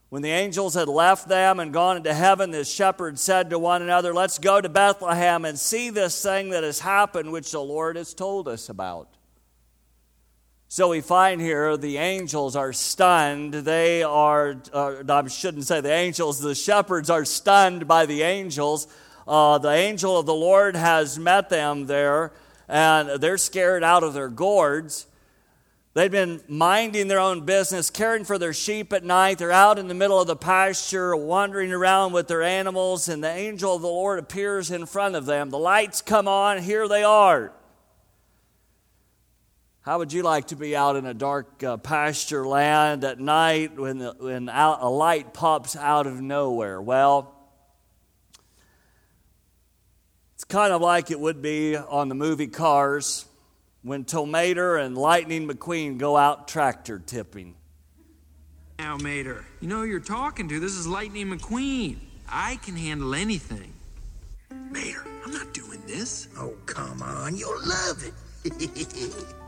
When 0.08 0.22
the 0.22 0.32
angels 0.32 0.74
had 0.74 0.88
left 0.88 1.28
them 1.28 1.60
and 1.60 1.72
gone 1.72 1.98
into 1.98 2.12
heaven, 2.12 2.50
the 2.50 2.64
shepherds 2.64 3.20
said 3.20 3.50
to 3.50 3.58
one 3.60 3.82
another, 3.82 4.12
Let's 4.12 4.40
go 4.40 4.60
to 4.60 4.68
Bethlehem 4.68 5.44
and 5.44 5.56
see 5.56 5.90
this 5.90 6.20
thing 6.20 6.50
that 6.50 6.64
has 6.64 6.80
happened, 6.80 7.30
which 7.30 7.52
the 7.52 7.60
Lord 7.60 7.94
has 7.94 8.14
told 8.14 8.48
us 8.48 8.68
about. 8.68 9.10
So 10.74 10.88
we 10.88 11.02
find 11.02 11.40
here 11.40 11.76
the 11.76 11.98
angels 11.98 12.56
are 12.56 12.72
stunned. 12.72 13.54
They 13.54 14.02
are, 14.02 14.56
uh, 14.72 15.04
I 15.08 15.28
shouldn't 15.28 15.68
say 15.68 15.80
the 15.80 15.92
angels, 15.92 16.40
the 16.40 16.56
shepherds 16.56 17.10
are 17.10 17.24
stunned 17.24 17.86
by 17.86 18.06
the 18.06 18.22
angels. 18.22 18.88
Uh, 19.24 19.58
the 19.58 19.70
angel 19.70 20.18
of 20.18 20.26
the 20.26 20.34
Lord 20.34 20.74
has 20.74 21.16
met 21.16 21.48
them 21.48 21.86
there, 21.86 22.32
and 22.66 23.22
they're 23.22 23.38
scared 23.38 23.84
out 23.84 24.02
of 24.02 24.14
their 24.14 24.28
gourds. 24.28 25.06
They've 25.92 26.10
been 26.10 26.40
minding 26.48 27.06
their 27.06 27.20
own 27.20 27.44
business, 27.44 27.88
caring 27.88 28.24
for 28.24 28.36
their 28.36 28.52
sheep 28.52 28.92
at 28.92 29.04
night. 29.04 29.38
They're 29.38 29.52
out 29.52 29.78
in 29.78 29.86
the 29.86 29.94
middle 29.94 30.20
of 30.20 30.26
the 30.26 30.34
pasture, 30.34 31.14
wandering 31.14 31.72
around 31.72 32.14
with 32.14 32.26
their 32.26 32.42
animals, 32.42 33.08
and 33.08 33.22
the 33.22 33.30
angel 33.30 33.76
of 33.76 33.82
the 33.82 33.86
Lord 33.86 34.18
appears 34.18 34.72
in 34.72 34.86
front 34.86 35.14
of 35.14 35.24
them. 35.24 35.50
The 35.50 35.56
lights 35.56 36.02
come 36.02 36.26
on, 36.26 36.62
here 36.62 36.88
they 36.88 37.04
are. 37.04 37.52
How 39.84 39.98
would 39.98 40.14
you 40.14 40.22
like 40.22 40.46
to 40.46 40.56
be 40.56 40.74
out 40.74 40.96
in 40.96 41.04
a 41.04 41.12
dark 41.12 41.62
uh, 41.62 41.76
pasture 41.76 42.46
land 42.46 43.04
at 43.04 43.20
night 43.20 43.78
when, 43.78 43.98
the, 43.98 44.16
when 44.18 44.48
out, 44.48 44.78
a 44.80 44.88
light 44.88 45.34
pops 45.34 45.76
out 45.76 46.06
of 46.06 46.22
nowhere? 46.22 46.80
Well, 46.80 47.34
it's 50.36 50.44
kind 50.44 50.72
of 50.72 50.80
like 50.80 51.10
it 51.10 51.20
would 51.20 51.42
be 51.42 51.76
on 51.76 52.08
the 52.08 52.14
movie 52.14 52.46
Cars 52.46 53.26
when 53.82 54.06
Tow 54.06 54.24
Mater 54.24 54.78
and 54.78 54.96
Lightning 54.96 55.46
McQueen 55.46 55.98
go 55.98 56.16
out 56.16 56.48
tractor 56.48 56.98
tipping. 56.98 57.54
Now, 58.78 58.96
Mater, 58.96 59.44
you 59.60 59.68
know 59.68 59.80
who 59.80 59.84
you're 59.84 60.00
talking 60.00 60.48
to. 60.48 60.60
This 60.60 60.72
is 60.72 60.86
Lightning 60.86 61.26
McQueen. 61.26 61.98
I 62.26 62.56
can 62.56 62.74
handle 62.74 63.14
anything. 63.14 63.74
Mater, 64.50 65.04
I'm 65.26 65.30
not 65.30 65.52
doing 65.52 65.82
this. 65.86 66.28
Oh, 66.38 66.54
come 66.64 67.02
on. 67.02 67.36
You'll 67.36 67.60
love 67.66 68.02
it. 68.02 69.34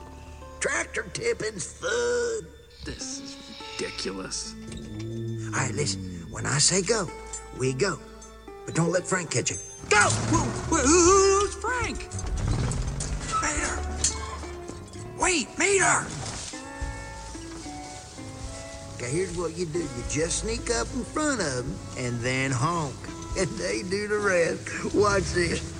Tractor 0.67 1.05
tipping's 1.13 1.75
fun. 1.75 2.45
This 2.85 3.21
is 3.21 3.37
ridiculous. 3.79 4.53
All 5.45 5.53
right, 5.53 5.73
listen. 5.73 6.27
When 6.29 6.45
I 6.45 6.59
say 6.59 6.83
go, 6.83 7.09
we 7.57 7.73
go. 7.73 8.01
But 8.65 8.75
don't 8.75 8.91
let 8.91 9.07
Frank 9.07 9.31
catch 9.31 9.53
it. 9.53 9.61
Go! 9.89 10.01
Whoa, 10.01 10.43
whoa, 10.69 10.83
who's 10.83 11.55
Frank? 11.55 12.09
Mater! 13.41 13.79
Wait, 15.21 15.47
Mater! 15.57 16.05
Okay, 18.97 19.17
here's 19.17 19.37
what 19.37 19.57
you 19.57 19.67
do. 19.67 19.79
You 19.79 20.05
just 20.11 20.41
sneak 20.41 20.69
up 20.75 20.89
in 20.95 21.05
front 21.05 21.43
of 21.43 21.55
them 21.55 21.79
and 21.97 22.19
then 22.19 22.51
honk. 22.51 22.97
And 23.39 23.51
they 23.51 23.83
do 23.83 24.09
the 24.09 24.19
rest. 24.19 24.95
Watch 24.95 25.25
this. 25.35 25.76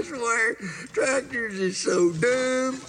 I 0.00 0.02
swear, 0.02 0.54
tractors 0.94 1.60
is 1.60 1.76
so 1.76 2.10
dumb. 2.12 2.80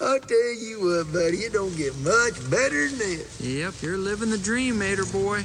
I'll 0.00 0.18
tell 0.18 0.54
you 0.54 0.80
what, 0.82 1.12
buddy, 1.12 1.36
it 1.36 1.52
don't 1.52 1.76
get 1.76 1.96
much 1.98 2.50
better 2.50 2.88
than 2.88 2.98
this. 2.98 3.40
Yep, 3.40 3.74
you're 3.82 3.96
living 3.96 4.30
the 4.30 4.38
dream, 4.38 4.80
Mater 4.80 5.04
boy. 5.04 5.44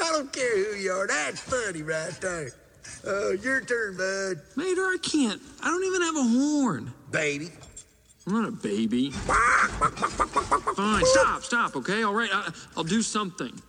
I 0.00 0.12
don't 0.12 0.32
care 0.32 0.64
who 0.64 0.76
you 0.76 0.90
are. 0.90 1.06
That's 1.06 1.38
funny 1.38 1.82
right 1.82 2.20
there. 2.20 2.50
Uh, 3.06 3.30
your 3.30 3.60
turn, 3.62 3.96
bud. 3.96 4.40
Mater, 4.56 4.82
I 4.82 4.98
can't. 5.02 5.40
I 5.62 5.68
don't 5.68 5.84
even 5.84 6.02
have 6.02 6.16
a 6.16 6.22
horn. 6.22 6.92
Baby. 7.10 7.50
I'm 8.26 8.34
not 8.34 8.48
a 8.48 8.52
baby. 8.52 9.10
Fine, 9.10 11.04
stop, 11.06 11.42
stop, 11.42 11.76
okay? 11.76 12.02
All 12.02 12.14
right, 12.14 12.30
I, 12.32 12.52
I'll 12.76 12.84
do 12.84 13.02
something. 13.02 13.60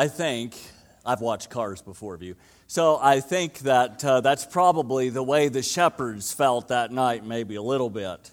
I 0.00 0.08
think, 0.08 0.56
I've 1.04 1.20
watched 1.20 1.50
Cars 1.50 1.82
before 1.82 2.14
of 2.14 2.22
you, 2.22 2.34
so 2.66 2.98
I 3.02 3.20
think 3.20 3.58
that 3.58 4.02
uh, 4.02 4.22
that's 4.22 4.46
probably 4.46 5.10
the 5.10 5.22
way 5.22 5.48
the 5.48 5.60
shepherds 5.60 6.32
felt 6.32 6.68
that 6.68 6.90
night, 6.90 7.22
maybe 7.22 7.56
a 7.56 7.62
little 7.62 7.90
bit. 7.90 8.30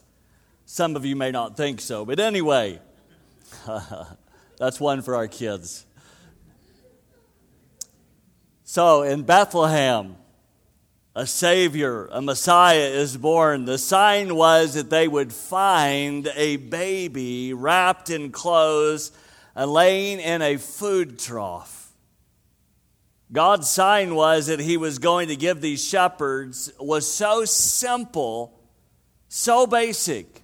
Some 0.65 0.95
of 0.95 1.03
you 1.03 1.17
may 1.17 1.29
not 1.29 1.57
think 1.57 1.81
so, 1.81 2.05
but 2.05 2.21
anyway, 2.21 2.79
that's 4.57 4.79
one 4.79 5.01
for 5.01 5.13
our 5.13 5.27
kids. 5.27 5.85
So 8.63 9.01
in 9.01 9.23
Bethlehem, 9.23 10.15
a 11.17 11.27
Savior, 11.27 12.07
a 12.13 12.21
Messiah 12.21 12.77
is 12.77 13.17
born. 13.17 13.65
The 13.65 13.77
sign 13.77 14.35
was 14.35 14.75
that 14.75 14.89
they 14.89 15.09
would 15.09 15.33
find 15.33 16.31
a 16.33 16.55
baby 16.55 17.53
wrapped 17.53 18.09
in 18.09 18.31
clothes 18.31 19.11
and 19.57 19.73
laying 19.73 20.19
in 20.19 20.43
a 20.43 20.55
food 20.55 21.17
trough. 21.17 21.91
God's 23.31 23.67
sign 23.67 24.13
was 24.13 24.47
that 24.47 24.59
he 24.59 24.77
was 24.77 24.99
going 24.99 25.29
to 25.29 25.35
give 25.35 25.61
these 25.61 25.83
shepherds 25.83 26.71
was 26.79 27.11
so 27.11 27.43
simple, 27.43 28.53
so 29.27 29.65
basic. 29.65 30.43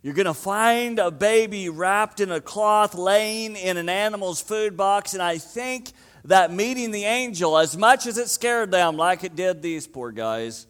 You're 0.00 0.14
going 0.14 0.26
to 0.26 0.34
find 0.34 0.98
a 0.98 1.10
baby 1.10 1.68
wrapped 1.68 2.20
in 2.20 2.32
a 2.32 2.40
cloth 2.40 2.94
laying 2.94 3.54
in 3.54 3.76
an 3.76 3.90
animal's 3.90 4.40
food 4.40 4.78
box 4.78 5.12
and 5.12 5.22
I 5.22 5.36
think 5.36 5.92
that 6.24 6.50
meeting 6.50 6.90
the 6.90 7.04
angel 7.04 7.58
as 7.58 7.76
much 7.76 8.06
as 8.06 8.16
it 8.16 8.28
scared 8.28 8.70
them 8.70 8.96
like 8.96 9.24
it 9.24 9.36
did 9.36 9.60
these 9.60 9.86
poor 9.86 10.10
guys 10.10 10.66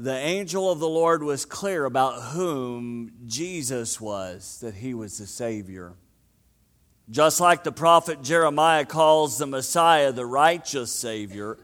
the 0.00 0.16
angel 0.16 0.72
of 0.72 0.78
the 0.78 0.88
Lord 0.88 1.22
was 1.22 1.44
clear 1.44 1.84
about 1.84 2.22
whom 2.32 3.12
Jesus 3.26 4.00
was, 4.00 4.58
that 4.62 4.72
he 4.72 4.94
was 4.94 5.18
the 5.18 5.26
Savior. 5.26 5.92
Just 7.10 7.38
like 7.38 7.64
the 7.64 7.72
prophet 7.72 8.22
Jeremiah 8.22 8.86
calls 8.86 9.36
the 9.36 9.46
Messiah 9.46 10.10
the 10.10 10.24
righteous 10.24 10.90
Savior, 10.90 11.58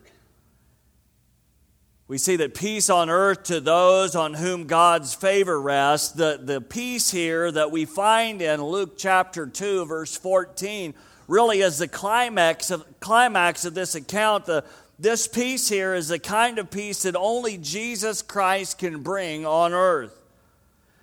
we 2.08 2.18
see 2.18 2.36
that 2.36 2.52
peace 2.54 2.90
on 2.90 3.08
earth 3.08 3.44
to 3.44 3.58
those 3.58 4.14
on 4.14 4.34
whom 4.34 4.66
God's 4.66 5.14
favor 5.14 5.58
rests. 5.58 6.10
The, 6.10 6.38
the 6.38 6.60
peace 6.60 7.10
here 7.10 7.50
that 7.50 7.70
we 7.70 7.86
find 7.86 8.42
in 8.42 8.62
Luke 8.62 8.98
chapter 8.98 9.46
2, 9.46 9.86
verse 9.86 10.14
14, 10.14 10.92
really 11.26 11.62
is 11.62 11.78
the 11.78 11.88
climax 11.88 12.70
of, 12.70 12.84
climax 13.00 13.64
of 13.64 13.72
this 13.72 13.94
account. 13.94 14.44
The, 14.44 14.62
this 14.98 15.28
peace 15.28 15.68
here 15.68 15.94
is 15.94 16.08
the 16.08 16.18
kind 16.18 16.58
of 16.58 16.70
peace 16.70 17.02
that 17.02 17.16
only 17.16 17.58
Jesus 17.58 18.22
Christ 18.22 18.78
can 18.78 19.02
bring 19.02 19.44
on 19.44 19.72
earth. 19.72 20.14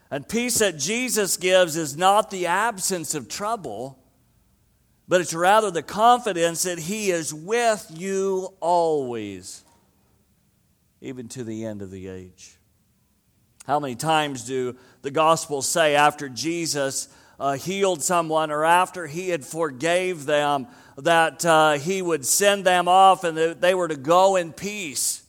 And 0.09 0.27
peace 0.27 0.59
that 0.59 0.77
Jesus 0.77 1.37
gives 1.37 1.75
is 1.75 1.97
not 1.97 2.29
the 2.29 2.47
absence 2.47 3.15
of 3.15 3.27
trouble, 3.27 3.97
but 5.07 5.21
it's 5.21 5.33
rather 5.33 5.71
the 5.71 5.83
confidence 5.83 6.63
that 6.63 6.79
He 6.79 7.11
is 7.11 7.33
with 7.33 7.91
you 7.95 8.53
always, 8.59 9.63
even 11.01 11.27
to 11.29 11.43
the 11.43 11.65
end 11.65 11.81
of 11.81 11.91
the 11.91 12.07
age. 12.07 12.57
How 13.65 13.79
many 13.79 13.95
times 13.95 14.45
do 14.45 14.75
the 15.01 15.11
Gospels 15.11 15.67
say 15.67 15.95
after 15.95 16.29
Jesus 16.29 17.07
uh, 17.43 17.53
healed 17.53 18.01
someone 18.01 18.51
or 18.51 18.63
after 18.63 19.05
He 19.05 19.27
had 19.27 19.43
forgave 19.43 20.25
them, 20.25 20.65
that 20.97 21.43
uh, 21.45 21.73
he 21.73 22.01
would 22.01 22.25
send 22.25 22.63
them 22.65 22.87
off 22.87 23.25
and 23.25 23.37
that 23.37 23.59
they 23.59 23.75
were 23.75 23.89
to 23.89 23.97
go 23.97 24.37
in 24.37 24.53
peace. 24.53 25.23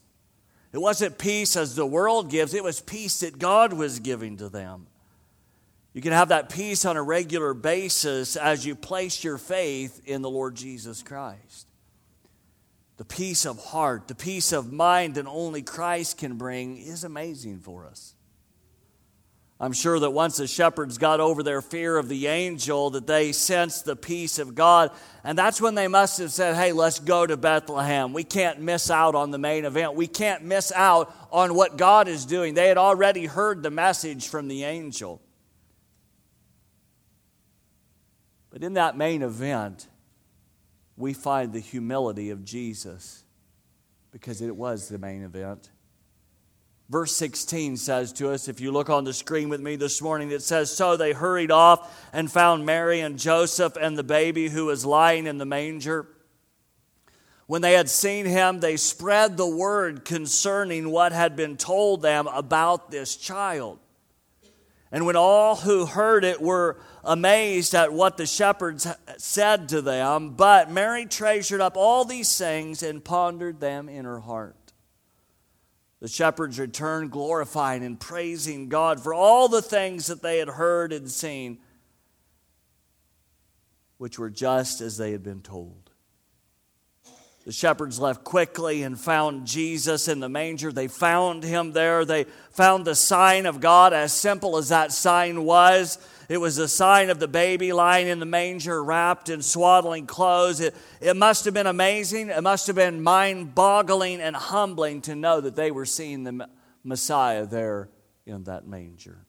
It 0.72 0.78
wasn't 0.78 1.18
peace 1.18 1.56
as 1.56 1.74
the 1.74 1.84
world 1.84 2.30
gives, 2.30 2.54
it 2.54 2.62
was 2.62 2.80
peace 2.80 3.20
that 3.20 3.38
God 3.40 3.72
was 3.72 3.98
giving 3.98 4.36
to 4.36 4.48
them. 4.48 4.86
You 5.92 6.02
can 6.02 6.12
have 6.12 6.28
that 6.28 6.50
peace 6.50 6.84
on 6.84 6.96
a 6.96 7.02
regular 7.02 7.52
basis 7.52 8.36
as 8.36 8.64
you 8.64 8.76
place 8.76 9.24
your 9.24 9.38
faith 9.38 10.00
in 10.06 10.22
the 10.22 10.30
Lord 10.30 10.54
Jesus 10.54 11.02
Christ. 11.02 11.66
The 12.96 13.04
peace 13.04 13.44
of 13.44 13.58
heart, 13.58 14.06
the 14.06 14.14
peace 14.14 14.52
of 14.52 14.72
mind 14.72 15.16
that 15.16 15.26
only 15.26 15.62
Christ 15.62 16.18
can 16.18 16.36
bring 16.36 16.76
is 16.76 17.02
amazing 17.02 17.58
for 17.58 17.86
us. 17.86 18.13
I'm 19.60 19.72
sure 19.72 20.00
that 20.00 20.10
once 20.10 20.38
the 20.38 20.48
shepherds 20.48 20.98
got 20.98 21.20
over 21.20 21.42
their 21.42 21.62
fear 21.62 21.96
of 21.96 22.08
the 22.08 22.26
angel, 22.26 22.90
that 22.90 23.06
they 23.06 23.30
sensed 23.30 23.84
the 23.84 23.94
peace 23.94 24.40
of 24.40 24.54
God. 24.54 24.90
And 25.22 25.38
that's 25.38 25.60
when 25.60 25.76
they 25.76 25.86
must 25.86 26.18
have 26.18 26.32
said, 26.32 26.56
hey, 26.56 26.72
let's 26.72 26.98
go 26.98 27.24
to 27.24 27.36
Bethlehem. 27.36 28.12
We 28.12 28.24
can't 28.24 28.60
miss 28.60 28.90
out 28.90 29.14
on 29.14 29.30
the 29.30 29.38
main 29.38 29.64
event. 29.64 29.94
We 29.94 30.08
can't 30.08 30.42
miss 30.42 30.72
out 30.72 31.14
on 31.30 31.54
what 31.54 31.76
God 31.76 32.08
is 32.08 32.26
doing. 32.26 32.54
They 32.54 32.66
had 32.66 32.78
already 32.78 33.26
heard 33.26 33.62
the 33.62 33.70
message 33.70 34.28
from 34.28 34.48
the 34.48 34.64
angel. 34.64 35.22
But 38.50 38.64
in 38.64 38.74
that 38.74 38.96
main 38.96 39.22
event, 39.22 39.88
we 40.96 41.12
find 41.12 41.52
the 41.52 41.60
humility 41.60 42.30
of 42.30 42.44
Jesus 42.44 43.24
because 44.10 44.42
it 44.42 44.54
was 44.54 44.88
the 44.88 44.98
main 44.98 45.22
event. 45.22 45.70
Verse 46.90 47.16
16 47.16 47.78
says 47.78 48.12
to 48.14 48.30
us, 48.30 48.46
if 48.46 48.60
you 48.60 48.70
look 48.70 48.90
on 48.90 49.04
the 49.04 49.14
screen 49.14 49.48
with 49.48 49.60
me 49.60 49.76
this 49.76 50.02
morning, 50.02 50.30
it 50.30 50.42
says, 50.42 50.70
So 50.70 50.96
they 50.96 51.12
hurried 51.12 51.50
off 51.50 52.08
and 52.12 52.30
found 52.30 52.66
Mary 52.66 53.00
and 53.00 53.18
Joseph 53.18 53.76
and 53.80 53.96
the 53.96 54.04
baby 54.04 54.48
who 54.48 54.66
was 54.66 54.84
lying 54.84 55.26
in 55.26 55.38
the 55.38 55.46
manger. 55.46 56.06
When 57.46 57.62
they 57.62 57.72
had 57.72 57.88
seen 57.88 58.26
him, 58.26 58.60
they 58.60 58.76
spread 58.76 59.36
the 59.36 59.48
word 59.48 60.04
concerning 60.04 60.90
what 60.90 61.12
had 61.12 61.36
been 61.36 61.56
told 61.56 62.02
them 62.02 62.26
about 62.26 62.90
this 62.90 63.16
child. 63.16 63.78
And 64.92 65.06
when 65.06 65.16
all 65.16 65.56
who 65.56 65.86
heard 65.86 66.22
it 66.22 66.40
were 66.40 66.78
amazed 67.02 67.74
at 67.74 67.92
what 67.92 68.16
the 68.16 68.26
shepherds 68.26 68.86
said 69.16 69.70
to 69.70 69.82
them, 69.82 70.30
but 70.30 70.70
Mary 70.70 71.06
treasured 71.06 71.60
up 71.60 71.76
all 71.76 72.04
these 72.04 72.38
things 72.38 72.82
and 72.82 73.04
pondered 73.04 73.58
them 73.58 73.88
in 73.88 74.04
her 74.04 74.20
heart. 74.20 74.63
The 76.04 76.10
shepherds 76.10 76.58
returned, 76.58 77.12
glorifying 77.12 77.82
and 77.82 77.98
praising 77.98 78.68
God 78.68 79.02
for 79.02 79.14
all 79.14 79.48
the 79.48 79.62
things 79.62 80.08
that 80.08 80.20
they 80.20 80.36
had 80.36 80.50
heard 80.50 80.92
and 80.92 81.10
seen, 81.10 81.60
which 83.96 84.18
were 84.18 84.28
just 84.28 84.82
as 84.82 84.98
they 84.98 85.12
had 85.12 85.22
been 85.22 85.40
told. 85.40 85.88
The 87.46 87.52
shepherds 87.52 87.98
left 87.98 88.22
quickly 88.22 88.82
and 88.82 89.00
found 89.00 89.46
Jesus 89.46 90.06
in 90.06 90.20
the 90.20 90.28
manger. 90.28 90.70
They 90.70 90.88
found 90.88 91.42
him 91.42 91.72
there. 91.72 92.04
They 92.04 92.24
found 92.50 92.84
the 92.84 92.94
sign 92.94 93.46
of 93.46 93.62
God, 93.62 93.94
as 93.94 94.12
simple 94.12 94.58
as 94.58 94.68
that 94.68 94.92
sign 94.92 95.44
was. 95.44 95.96
It 96.28 96.38
was 96.38 96.58
a 96.58 96.68
sign 96.68 97.10
of 97.10 97.18
the 97.18 97.28
baby 97.28 97.72
lying 97.72 98.08
in 98.08 98.18
the 98.18 98.26
manger, 98.26 98.82
wrapped 98.82 99.28
in 99.28 99.42
swaddling 99.42 100.06
clothes. 100.06 100.60
It, 100.60 100.74
it 101.00 101.16
must 101.16 101.44
have 101.44 101.54
been 101.54 101.66
amazing. 101.66 102.30
It 102.30 102.42
must 102.42 102.66
have 102.66 102.76
been 102.76 103.02
mind 103.02 103.54
boggling 103.54 104.20
and 104.20 104.34
humbling 104.34 105.02
to 105.02 105.14
know 105.14 105.40
that 105.40 105.56
they 105.56 105.70
were 105.70 105.86
seeing 105.86 106.24
the 106.24 106.48
Messiah 106.82 107.46
there 107.46 107.90
in 108.26 108.44
that 108.44 108.66
manger. 108.66 109.26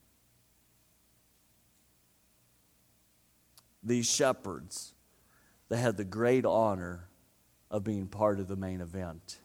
These 3.83 4.11
shepherds, 4.11 4.93
they 5.69 5.77
had 5.77 5.97
the 5.97 6.03
great 6.03 6.45
honor 6.45 7.07
of 7.69 7.83
being 7.83 8.07
part 8.07 8.39
of 8.39 8.47
the 8.47 8.55
main 8.55 8.81
event. 8.81 9.39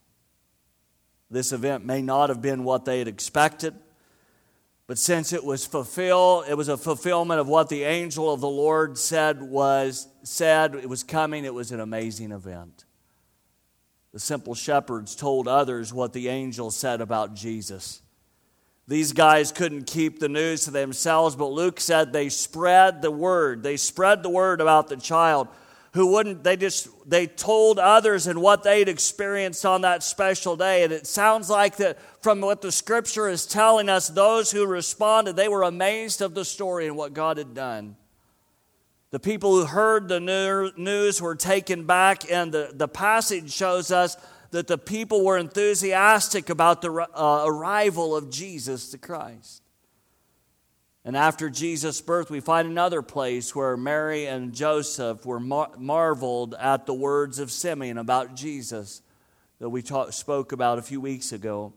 This 1.30 1.52
event 1.52 1.84
may 1.84 2.02
not 2.02 2.28
have 2.28 2.40
been 2.40 2.64
what 2.64 2.84
they 2.84 2.98
had 2.98 3.08
expected. 3.08 3.74
But 4.90 4.98
since 4.98 5.32
it 5.32 5.44
was 5.44 5.64
fulfilled, 5.64 6.46
it 6.48 6.56
was 6.56 6.68
a 6.68 6.76
fulfillment 6.76 7.38
of 7.38 7.46
what 7.46 7.68
the 7.68 7.84
angel 7.84 8.34
of 8.34 8.40
the 8.40 8.48
Lord 8.48 8.98
said 8.98 9.40
was 9.40 10.08
said 10.24 10.74
it 10.74 10.88
was 10.88 11.04
coming, 11.04 11.44
it 11.44 11.54
was 11.54 11.70
an 11.70 11.78
amazing 11.78 12.32
event. 12.32 12.86
The 14.12 14.18
simple 14.18 14.56
shepherds 14.56 15.14
told 15.14 15.46
others 15.46 15.94
what 15.94 16.12
the 16.12 16.26
angel 16.26 16.72
said 16.72 17.00
about 17.00 17.34
Jesus. 17.34 18.02
These 18.88 19.12
guys 19.12 19.52
couldn't 19.52 19.86
keep 19.86 20.18
the 20.18 20.28
news 20.28 20.64
to 20.64 20.72
themselves, 20.72 21.36
but 21.36 21.52
Luke 21.52 21.78
said 21.78 22.12
they 22.12 22.28
spread 22.28 23.00
the 23.00 23.12
word. 23.12 23.62
They 23.62 23.76
spread 23.76 24.24
the 24.24 24.28
word 24.28 24.60
about 24.60 24.88
the 24.88 24.96
child 24.96 25.46
who 25.92 26.06
wouldn't 26.06 26.44
they 26.44 26.56
just 26.56 26.88
they 27.08 27.26
told 27.26 27.78
others 27.78 28.26
and 28.26 28.40
what 28.40 28.62
they'd 28.62 28.88
experienced 28.88 29.66
on 29.66 29.80
that 29.80 30.02
special 30.02 30.56
day. 30.56 30.84
And 30.84 30.92
it 30.92 31.06
sounds 31.06 31.50
like 31.50 31.76
that 31.76 31.98
from 32.22 32.40
what 32.40 32.62
the 32.62 32.70
scripture 32.70 33.28
is 33.28 33.46
telling 33.46 33.88
us 33.88 34.08
those 34.08 34.52
who 34.52 34.66
responded 34.66 35.36
they 35.36 35.48
were 35.48 35.62
amazed 35.62 36.22
of 36.22 36.34
the 36.34 36.44
story 36.44 36.86
and 36.86 36.96
what 36.96 37.12
god 37.12 37.38
had 37.38 37.54
done. 37.54 37.96
The 39.10 39.18
people 39.18 39.56
who 39.56 39.64
heard 39.64 40.08
the 40.08 40.20
news 40.76 41.20
were 41.20 41.34
taken 41.34 41.84
back 41.84 42.30
and 42.30 42.52
the, 42.52 42.70
the 42.72 42.86
passage 42.86 43.52
shows 43.52 43.90
us 43.90 44.16
that 44.52 44.68
the 44.68 44.78
people 44.78 45.24
were 45.24 45.38
enthusiastic 45.38 46.50
about 46.50 46.82
the 46.82 46.92
uh, 46.92 47.44
arrival 47.46 48.14
of 48.16 48.30
jesus 48.30 48.90
the 48.92 48.98
christ 48.98 49.62
and 51.10 51.16
after 51.16 51.50
Jesus' 51.50 52.00
birth, 52.00 52.30
we 52.30 52.38
find 52.38 52.68
another 52.68 53.02
place 53.02 53.52
where 53.52 53.76
Mary 53.76 54.28
and 54.28 54.52
Joseph 54.52 55.26
were 55.26 55.40
mar- 55.40 55.72
marveled 55.76 56.54
at 56.54 56.86
the 56.86 56.94
words 56.94 57.40
of 57.40 57.50
Simeon 57.50 57.98
about 57.98 58.36
Jesus 58.36 59.02
that 59.58 59.70
we 59.70 59.82
talk, 59.82 60.12
spoke 60.12 60.52
about 60.52 60.78
a 60.78 60.82
few 60.82 61.00
weeks 61.00 61.32
ago. 61.32 61.72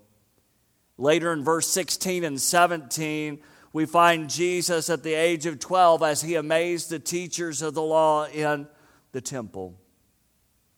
Later 0.99 1.33
in 1.33 1.43
verse 1.43 1.67
16 1.67 2.23
and 2.23 2.39
17, 2.39 3.39
we 3.73 3.87
find 3.87 4.29
Jesus 4.29 4.91
at 4.91 5.01
the 5.01 5.15
age 5.15 5.47
of 5.47 5.57
12 5.57 6.03
as 6.03 6.21
he 6.21 6.35
amazed 6.35 6.91
the 6.91 6.99
teachers 6.99 7.63
of 7.63 7.73
the 7.73 7.81
law 7.81 8.27
in 8.27 8.67
the 9.13 9.21
temple. 9.21 9.73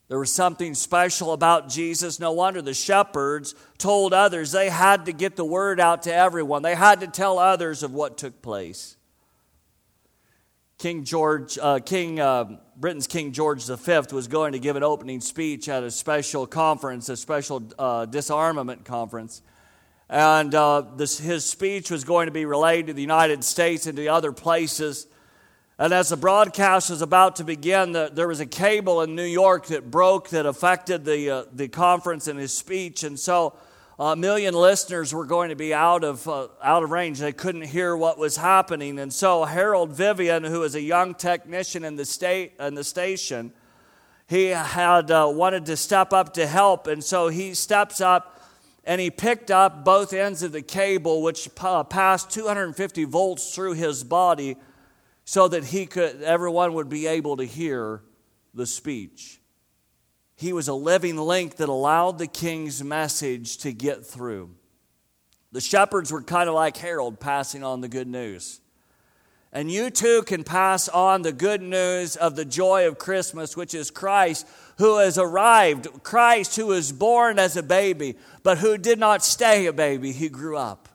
There 0.08 0.18
was 0.18 0.32
something 0.32 0.74
special 0.74 1.32
about 1.32 1.68
Jesus. 1.68 2.20
No 2.20 2.32
wonder 2.32 2.62
the 2.62 2.74
shepherds 2.74 3.54
told 3.76 4.12
others 4.12 4.52
they 4.52 4.70
had 4.70 5.06
to 5.06 5.12
get 5.12 5.34
the 5.34 5.44
word 5.44 5.80
out 5.80 6.02
to 6.04 6.14
everyone. 6.14 6.62
They 6.62 6.76
had 6.76 7.00
to 7.00 7.08
tell 7.08 7.38
others 7.38 7.82
of 7.82 7.92
what 7.92 8.16
took 8.16 8.40
place. 8.40 8.96
King 10.78 11.04
George, 11.04 11.58
uh, 11.58 11.80
King 11.80 12.20
uh, 12.20 12.58
Britain's 12.76 13.06
King 13.06 13.32
George 13.32 13.64
V 13.64 14.00
was 14.12 14.28
going 14.28 14.52
to 14.52 14.58
give 14.58 14.76
an 14.76 14.82
opening 14.82 15.22
speech 15.22 15.68
at 15.68 15.82
a 15.82 15.90
special 15.90 16.46
conference, 16.46 17.08
a 17.08 17.16
special 17.16 17.62
uh, 17.78 18.04
disarmament 18.04 18.84
conference, 18.84 19.40
and 20.10 20.54
uh, 20.54 20.82
this, 20.96 21.18
his 21.18 21.44
speech 21.44 21.90
was 21.90 22.04
going 22.04 22.26
to 22.26 22.32
be 22.32 22.44
relayed 22.44 22.88
to 22.88 22.92
the 22.92 23.00
United 23.00 23.42
States 23.42 23.86
and 23.86 23.96
to 23.96 24.06
other 24.06 24.32
places. 24.32 25.06
And 25.78 25.92
as 25.92 26.08
the 26.08 26.16
broadcast 26.16 26.88
was 26.88 27.02
about 27.02 27.36
to 27.36 27.44
begin, 27.44 27.92
the, 27.92 28.10
there 28.10 28.26
was 28.26 28.40
a 28.40 28.46
cable 28.46 29.02
in 29.02 29.14
New 29.14 29.26
York 29.26 29.66
that 29.66 29.90
broke 29.90 30.30
that 30.30 30.46
affected 30.46 31.04
the, 31.04 31.30
uh, 31.30 31.44
the 31.52 31.68
conference 31.68 32.28
and 32.28 32.40
his 32.40 32.54
speech. 32.54 33.02
And 33.02 33.20
so 33.20 33.52
a 33.98 34.16
million 34.16 34.54
listeners 34.54 35.12
were 35.12 35.26
going 35.26 35.50
to 35.50 35.54
be 35.54 35.74
out 35.74 36.02
of, 36.02 36.26
uh, 36.26 36.48
out 36.62 36.82
of 36.82 36.90
range. 36.92 37.18
They 37.18 37.32
couldn't 37.32 37.60
hear 37.60 37.94
what 37.94 38.16
was 38.16 38.38
happening. 38.38 38.98
And 38.98 39.12
so 39.12 39.44
Harold 39.44 39.92
Vivian, 39.92 40.44
who 40.44 40.60
was 40.60 40.74
a 40.74 40.80
young 40.80 41.14
technician 41.14 41.84
in 41.84 41.96
the, 41.96 42.06
state, 42.06 42.54
in 42.58 42.74
the 42.74 42.84
station, 42.84 43.52
he 44.28 44.46
had 44.46 45.10
uh, 45.10 45.30
wanted 45.30 45.66
to 45.66 45.76
step 45.76 46.14
up 46.14 46.32
to 46.34 46.46
help. 46.46 46.86
And 46.86 47.04
so 47.04 47.28
he 47.28 47.52
steps 47.52 48.00
up 48.00 48.40
and 48.84 48.98
he 48.98 49.10
picked 49.10 49.50
up 49.50 49.84
both 49.84 50.14
ends 50.14 50.42
of 50.42 50.52
the 50.52 50.62
cable, 50.62 51.20
which 51.20 51.54
passed 51.54 52.30
250 52.30 53.04
volts 53.04 53.54
through 53.54 53.74
his 53.74 54.02
body 54.02 54.56
so 55.26 55.48
that 55.48 55.64
he 55.64 55.84
could 55.86 56.22
everyone 56.22 56.72
would 56.72 56.88
be 56.88 57.06
able 57.06 57.36
to 57.36 57.44
hear 57.44 58.00
the 58.54 58.64
speech. 58.64 59.40
He 60.36 60.52
was 60.52 60.68
a 60.68 60.74
living 60.74 61.16
link 61.16 61.56
that 61.56 61.68
allowed 61.68 62.18
the 62.18 62.28
king's 62.28 62.82
message 62.82 63.58
to 63.58 63.72
get 63.72 64.06
through. 64.06 64.54
The 65.50 65.60
shepherds 65.60 66.12
were 66.12 66.22
kind 66.22 66.48
of 66.48 66.54
like 66.54 66.76
Harold 66.76 67.18
passing 67.18 67.64
on 67.64 67.80
the 67.80 67.88
good 67.88 68.06
news. 68.06 68.60
And 69.52 69.70
you 69.70 69.90
too 69.90 70.22
can 70.22 70.44
pass 70.44 70.88
on 70.88 71.22
the 71.22 71.32
good 71.32 71.62
news 71.62 72.14
of 72.14 72.36
the 72.36 72.44
joy 72.44 72.86
of 72.86 72.98
Christmas, 72.98 73.56
which 73.56 73.74
is 73.74 73.90
Christ 73.90 74.46
who 74.78 74.98
has 74.98 75.18
arrived, 75.18 75.88
Christ 76.02 76.56
who 76.56 76.66
was 76.66 76.92
born 76.92 77.38
as 77.38 77.56
a 77.56 77.62
baby, 77.62 78.16
but 78.42 78.58
who 78.58 78.78
did 78.78 78.98
not 78.98 79.24
stay 79.24 79.66
a 79.66 79.72
baby. 79.72 80.12
He 80.12 80.28
grew 80.28 80.56
up. 80.56 80.88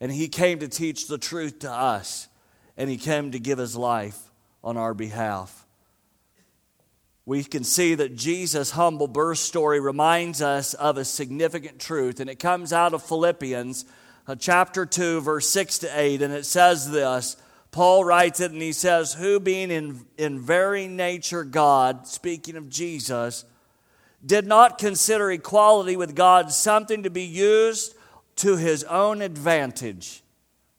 And 0.00 0.12
he 0.12 0.28
came 0.28 0.58
to 0.58 0.68
teach 0.68 1.08
the 1.08 1.18
truth 1.18 1.60
to 1.60 1.70
us 1.72 2.28
and 2.76 2.88
he 2.88 2.96
came 2.96 3.32
to 3.32 3.38
give 3.38 3.58
his 3.58 3.76
life 3.76 4.18
on 4.62 4.76
our 4.76 4.94
behalf. 4.94 5.66
We 7.24 7.44
can 7.44 7.62
see 7.62 7.94
that 7.94 8.16
Jesus' 8.16 8.72
humble 8.72 9.06
birth 9.06 9.38
story 9.38 9.78
reminds 9.78 10.42
us 10.42 10.74
of 10.74 10.96
a 10.96 11.04
significant 11.04 11.78
truth, 11.78 12.18
and 12.18 12.28
it 12.28 12.40
comes 12.40 12.72
out 12.72 12.94
of 12.94 13.02
Philippians 13.02 13.84
uh, 14.26 14.34
chapter 14.34 14.86
2, 14.86 15.20
verse 15.20 15.48
6 15.48 15.78
to 15.78 16.00
8, 16.00 16.22
and 16.22 16.32
it 16.32 16.46
says 16.46 16.90
this. 16.90 17.36
Paul 17.70 18.04
writes 18.04 18.40
it, 18.40 18.52
and 18.52 18.60
he 18.60 18.72
says, 18.72 19.14
Who 19.14 19.40
being 19.40 19.70
in, 19.70 20.04
in 20.18 20.40
very 20.40 20.88
nature 20.88 21.44
God, 21.44 22.06
speaking 22.06 22.56
of 22.56 22.68
Jesus, 22.68 23.44
did 24.24 24.46
not 24.46 24.78
consider 24.78 25.30
equality 25.30 25.96
with 25.96 26.14
God 26.14 26.52
something 26.52 27.02
to 27.02 27.10
be 27.10 27.24
used 27.24 27.94
to 28.36 28.56
his 28.56 28.84
own 28.84 29.22
advantage. 29.22 30.22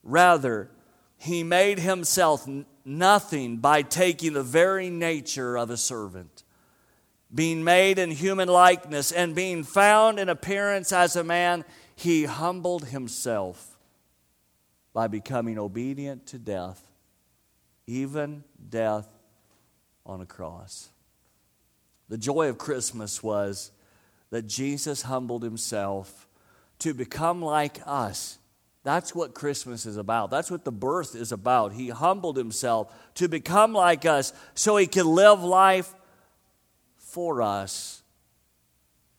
Rather, 0.04 0.70
he 1.24 1.42
made 1.42 1.80
himself 1.80 2.46
nothing 2.84 3.56
by 3.56 3.82
taking 3.82 4.34
the 4.34 4.44
very 4.44 4.90
nature 4.90 5.58
of 5.58 5.70
a 5.70 5.78
servant, 5.78 6.44
being 7.34 7.64
made 7.64 7.98
in 7.98 8.12
human 8.12 8.50
likeness, 8.50 9.10
and 9.10 9.34
being 9.34 9.64
found 9.64 10.20
in 10.20 10.28
appearance 10.28 10.92
as 10.92 11.16
a 11.16 11.24
man, 11.24 11.64
he 11.96 12.26
humbled 12.26 12.88
himself 12.88 13.78
by 14.92 15.08
becoming 15.08 15.58
obedient 15.58 16.28
to 16.28 16.38
death, 16.38 16.86
even 17.88 18.44
death 18.70 19.08
on 20.06 20.20
a 20.20 20.26
cross. 20.26 20.90
The 22.10 22.18
joy 22.18 22.50
of 22.50 22.58
Christmas 22.58 23.24
was 23.24 23.72
that 24.30 24.46
Jesus 24.46 25.04
humbled 25.04 25.44
himself 25.44 26.28
to 26.80 26.94
become 26.94 27.42
like 27.42 27.80
us 27.86 28.40
that's 28.84 29.16
what 29.16 29.34
Christmas 29.34 29.86
is 29.86 29.96
about. 29.96 30.30
That's 30.30 30.52
what 30.52 30.66
the 30.66 30.72
birth 30.72 31.16
is 31.16 31.32
about. 31.32 31.74
He 31.74 31.90
humbled 31.90 32.36
himself 32.36 32.94
to 33.16 33.30
become 33.30 33.74
like 33.74 34.06
us 34.06 34.34
so 34.56 34.76
he 34.76 34.88
could 34.88 35.06
live 35.06 35.42
life 35.42 35.94
for 36.98 37.42
us, 37.42 38.04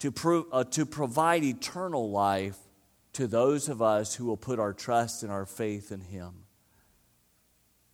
to, 0.00 0.12
pro- 0.12 0.46
uh, 0.52 0.64
to 0.64 0.84
provide 0.84 1.42
eternal 1.44 2.10
life 2.10 2.58
to 3.14 3.26
those 3.26 3.68
of 3.68 3.80
us 3.80 4.14
who 4.14 4.26
will 4.26 4.36
put 4.36 4.58
our 4.58 4.74
trust 4.74 5.22
and 5.22 5.32
our 5.32 5.46
faith 5.46 5.90
in 5.90 6.00
him. 6.00 6.32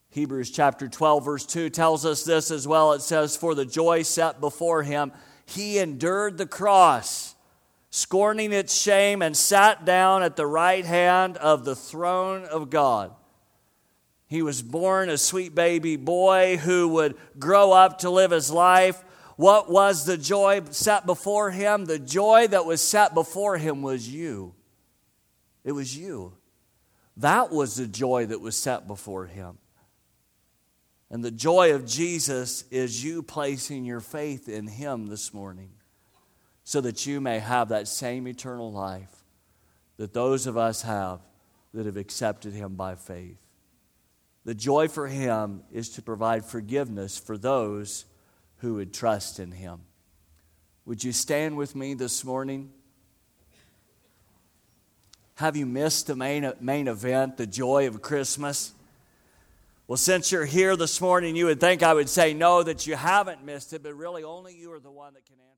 Hebrews 0.09 0.51
chapter 0.51 0.89
12, 0.89 1.25
verse 1.25 1.47
2 1.47 1.71
tells 1.71 2.05
us 2.05 2.25
this 2.25 2.51
as 2.51 2.67
well. 2.67 2.95
It 2.95 3.03
says, 3.03 3.37
For 3.37 3.55
the 3.55 3.65
joy 3.65 4.03
set 4.03 4.41
before 4.41 4.83
him, 4.83 5.13
he 5.47 5.79
endured 5.79 6.37
the 6.37 6.47
cross 6.47 7.37
scorning 7.91 8.53
its 8.53 8.81
shame, 8.81 9.21
and 9.21 9.37
sat 9.37 9.85
down 9.85 10.23
at 10.23 10.37
the 10.37 10.47
right 10.47 10.85
hand 10.85 11.37
of 11.37 11.65
the 11.65 11.75
throne 11.77 12.45
of 12.45 12.71
God. 12.71 13.13
He 14.29 14.43
was 14.43 14.63
born 14.63 15.11
a 15.11 15.19
sweet 15.19 15.57
baby 15.57 15.97
boy 15.97 16.57
who 16.57 16.89
would 16.89 17.17
grow 17.39 17.73
up 17.73 17.99
to 17.99 18.11
live 18.11 18.31
his 18.31 18.51
life. 18.51 19.03
What 19.35 19.69
was 19.69 20.05
the 20.05 20.17
joy 20.17 20.63
set 20.71 21.05
before 21.05 21.51
him? 21.51 21.85
The 21.85 21.99
joy 21.99 22.47
that 22.47 22.65
was 22.65 22.81
set 22.81 23.13
before 23.13 23.59
him 23.59 23.83
was 23.83 24.09
you. 24.09 24.55
It 25.65 25.73
was 25.73 25.97
you. 25.97 26.35
That 27.17 27.51
was 27.51 27.75
the 27.75 27.89
joy 27.89 28.27
that 28.27 28.41
was 28.41 28.57
set 28.57 28.87
before 28.87 29.27
him. 29.27 29.59
And 31.11 31.25
the 31.25 31.33
joy 31.33 31.75
of 31.75 31.85
Jesus 31.85 32.63
is 32.71 33.03
you 33.03 33.25
placing 33.25 33.85
your 33.85 34.01
faith 34.01 34.49
in 34.49 34.69
him 34.69 35.09
this 35.09 35.35
morning 35.35 35.71
so 36.71 36.81
that 36.81 37.05
you 37.05 37.21
may 37.21 37.41
have 37.41 37.71
that 37.71 37.89
same 37.89 38.29
eternal 38.29 38.71
life 38.71 39.25
that 39.97 40.15
those 40.15 40.47
of 40.47 40.57
us 40.57 40.83
have 40.83 41.19
that 41.75 41.85
have 41.85 41.97
accepted 41.97 42.53
him 42.53 42.77
by 42.77 42.95
faith. 42.95 43.41
The 44.45 44.55
joy 44.55 44.87
for 44.87 45.09
him 45.09 45.65
is 45.73 45.89
to 45.91 46.03
provide 46.03 46.45
forgiveness 46.45 47.19
for 47.19 47.37
those 47.37 48.05
who 48.59 48.75
would 48.75 48.95
trust 48.95 49.41
in 49.41 49.51
him. 49.51 49.81
Would 50.85 51.03
you 51.03 51.11
stand 51.11 51.57
with 51.57 51.75
me 51.75 51.95
this 51.95 52.25
morning? 52.25 52.71
Have 55.39 55.57
you 55.57 55.67
missed 55.67 56.07
the 56.07 56.15
main, 56.15 56.53
main 56.61 56.87
event, 56.87 57.37
the 57.37 57.49
joy 57.49 57.89
of 57.89 58.01
Christmas? 58.01 58.73
Well, 59.89 59.97
since 59.97 60.31
you're 60.31 60.45
here 60.45 60.77
this 60.77 61.01
morning, 61.01 61.35
you 61.35 61.47
would 61.47 61.59
think 61.59 61.83
I 61.83 61.95
would 61.95 62.09
say 62.09 62.33
no, 62.33 62.63
that 62.63 62.87
you 62.87 62.95
haven't 62.95 63.45
missed 63.45 63.73
it, 63.73 63.83
but 63.83 63.97
really 63.97 64.23
only 64.23 64.55
you 64.55 64.73
are 64.73 64.79
the 64.79 64.89
one 64.89 65.15
that 65.15 65.27
can 65.27 65.35
answer. 65.35 65.50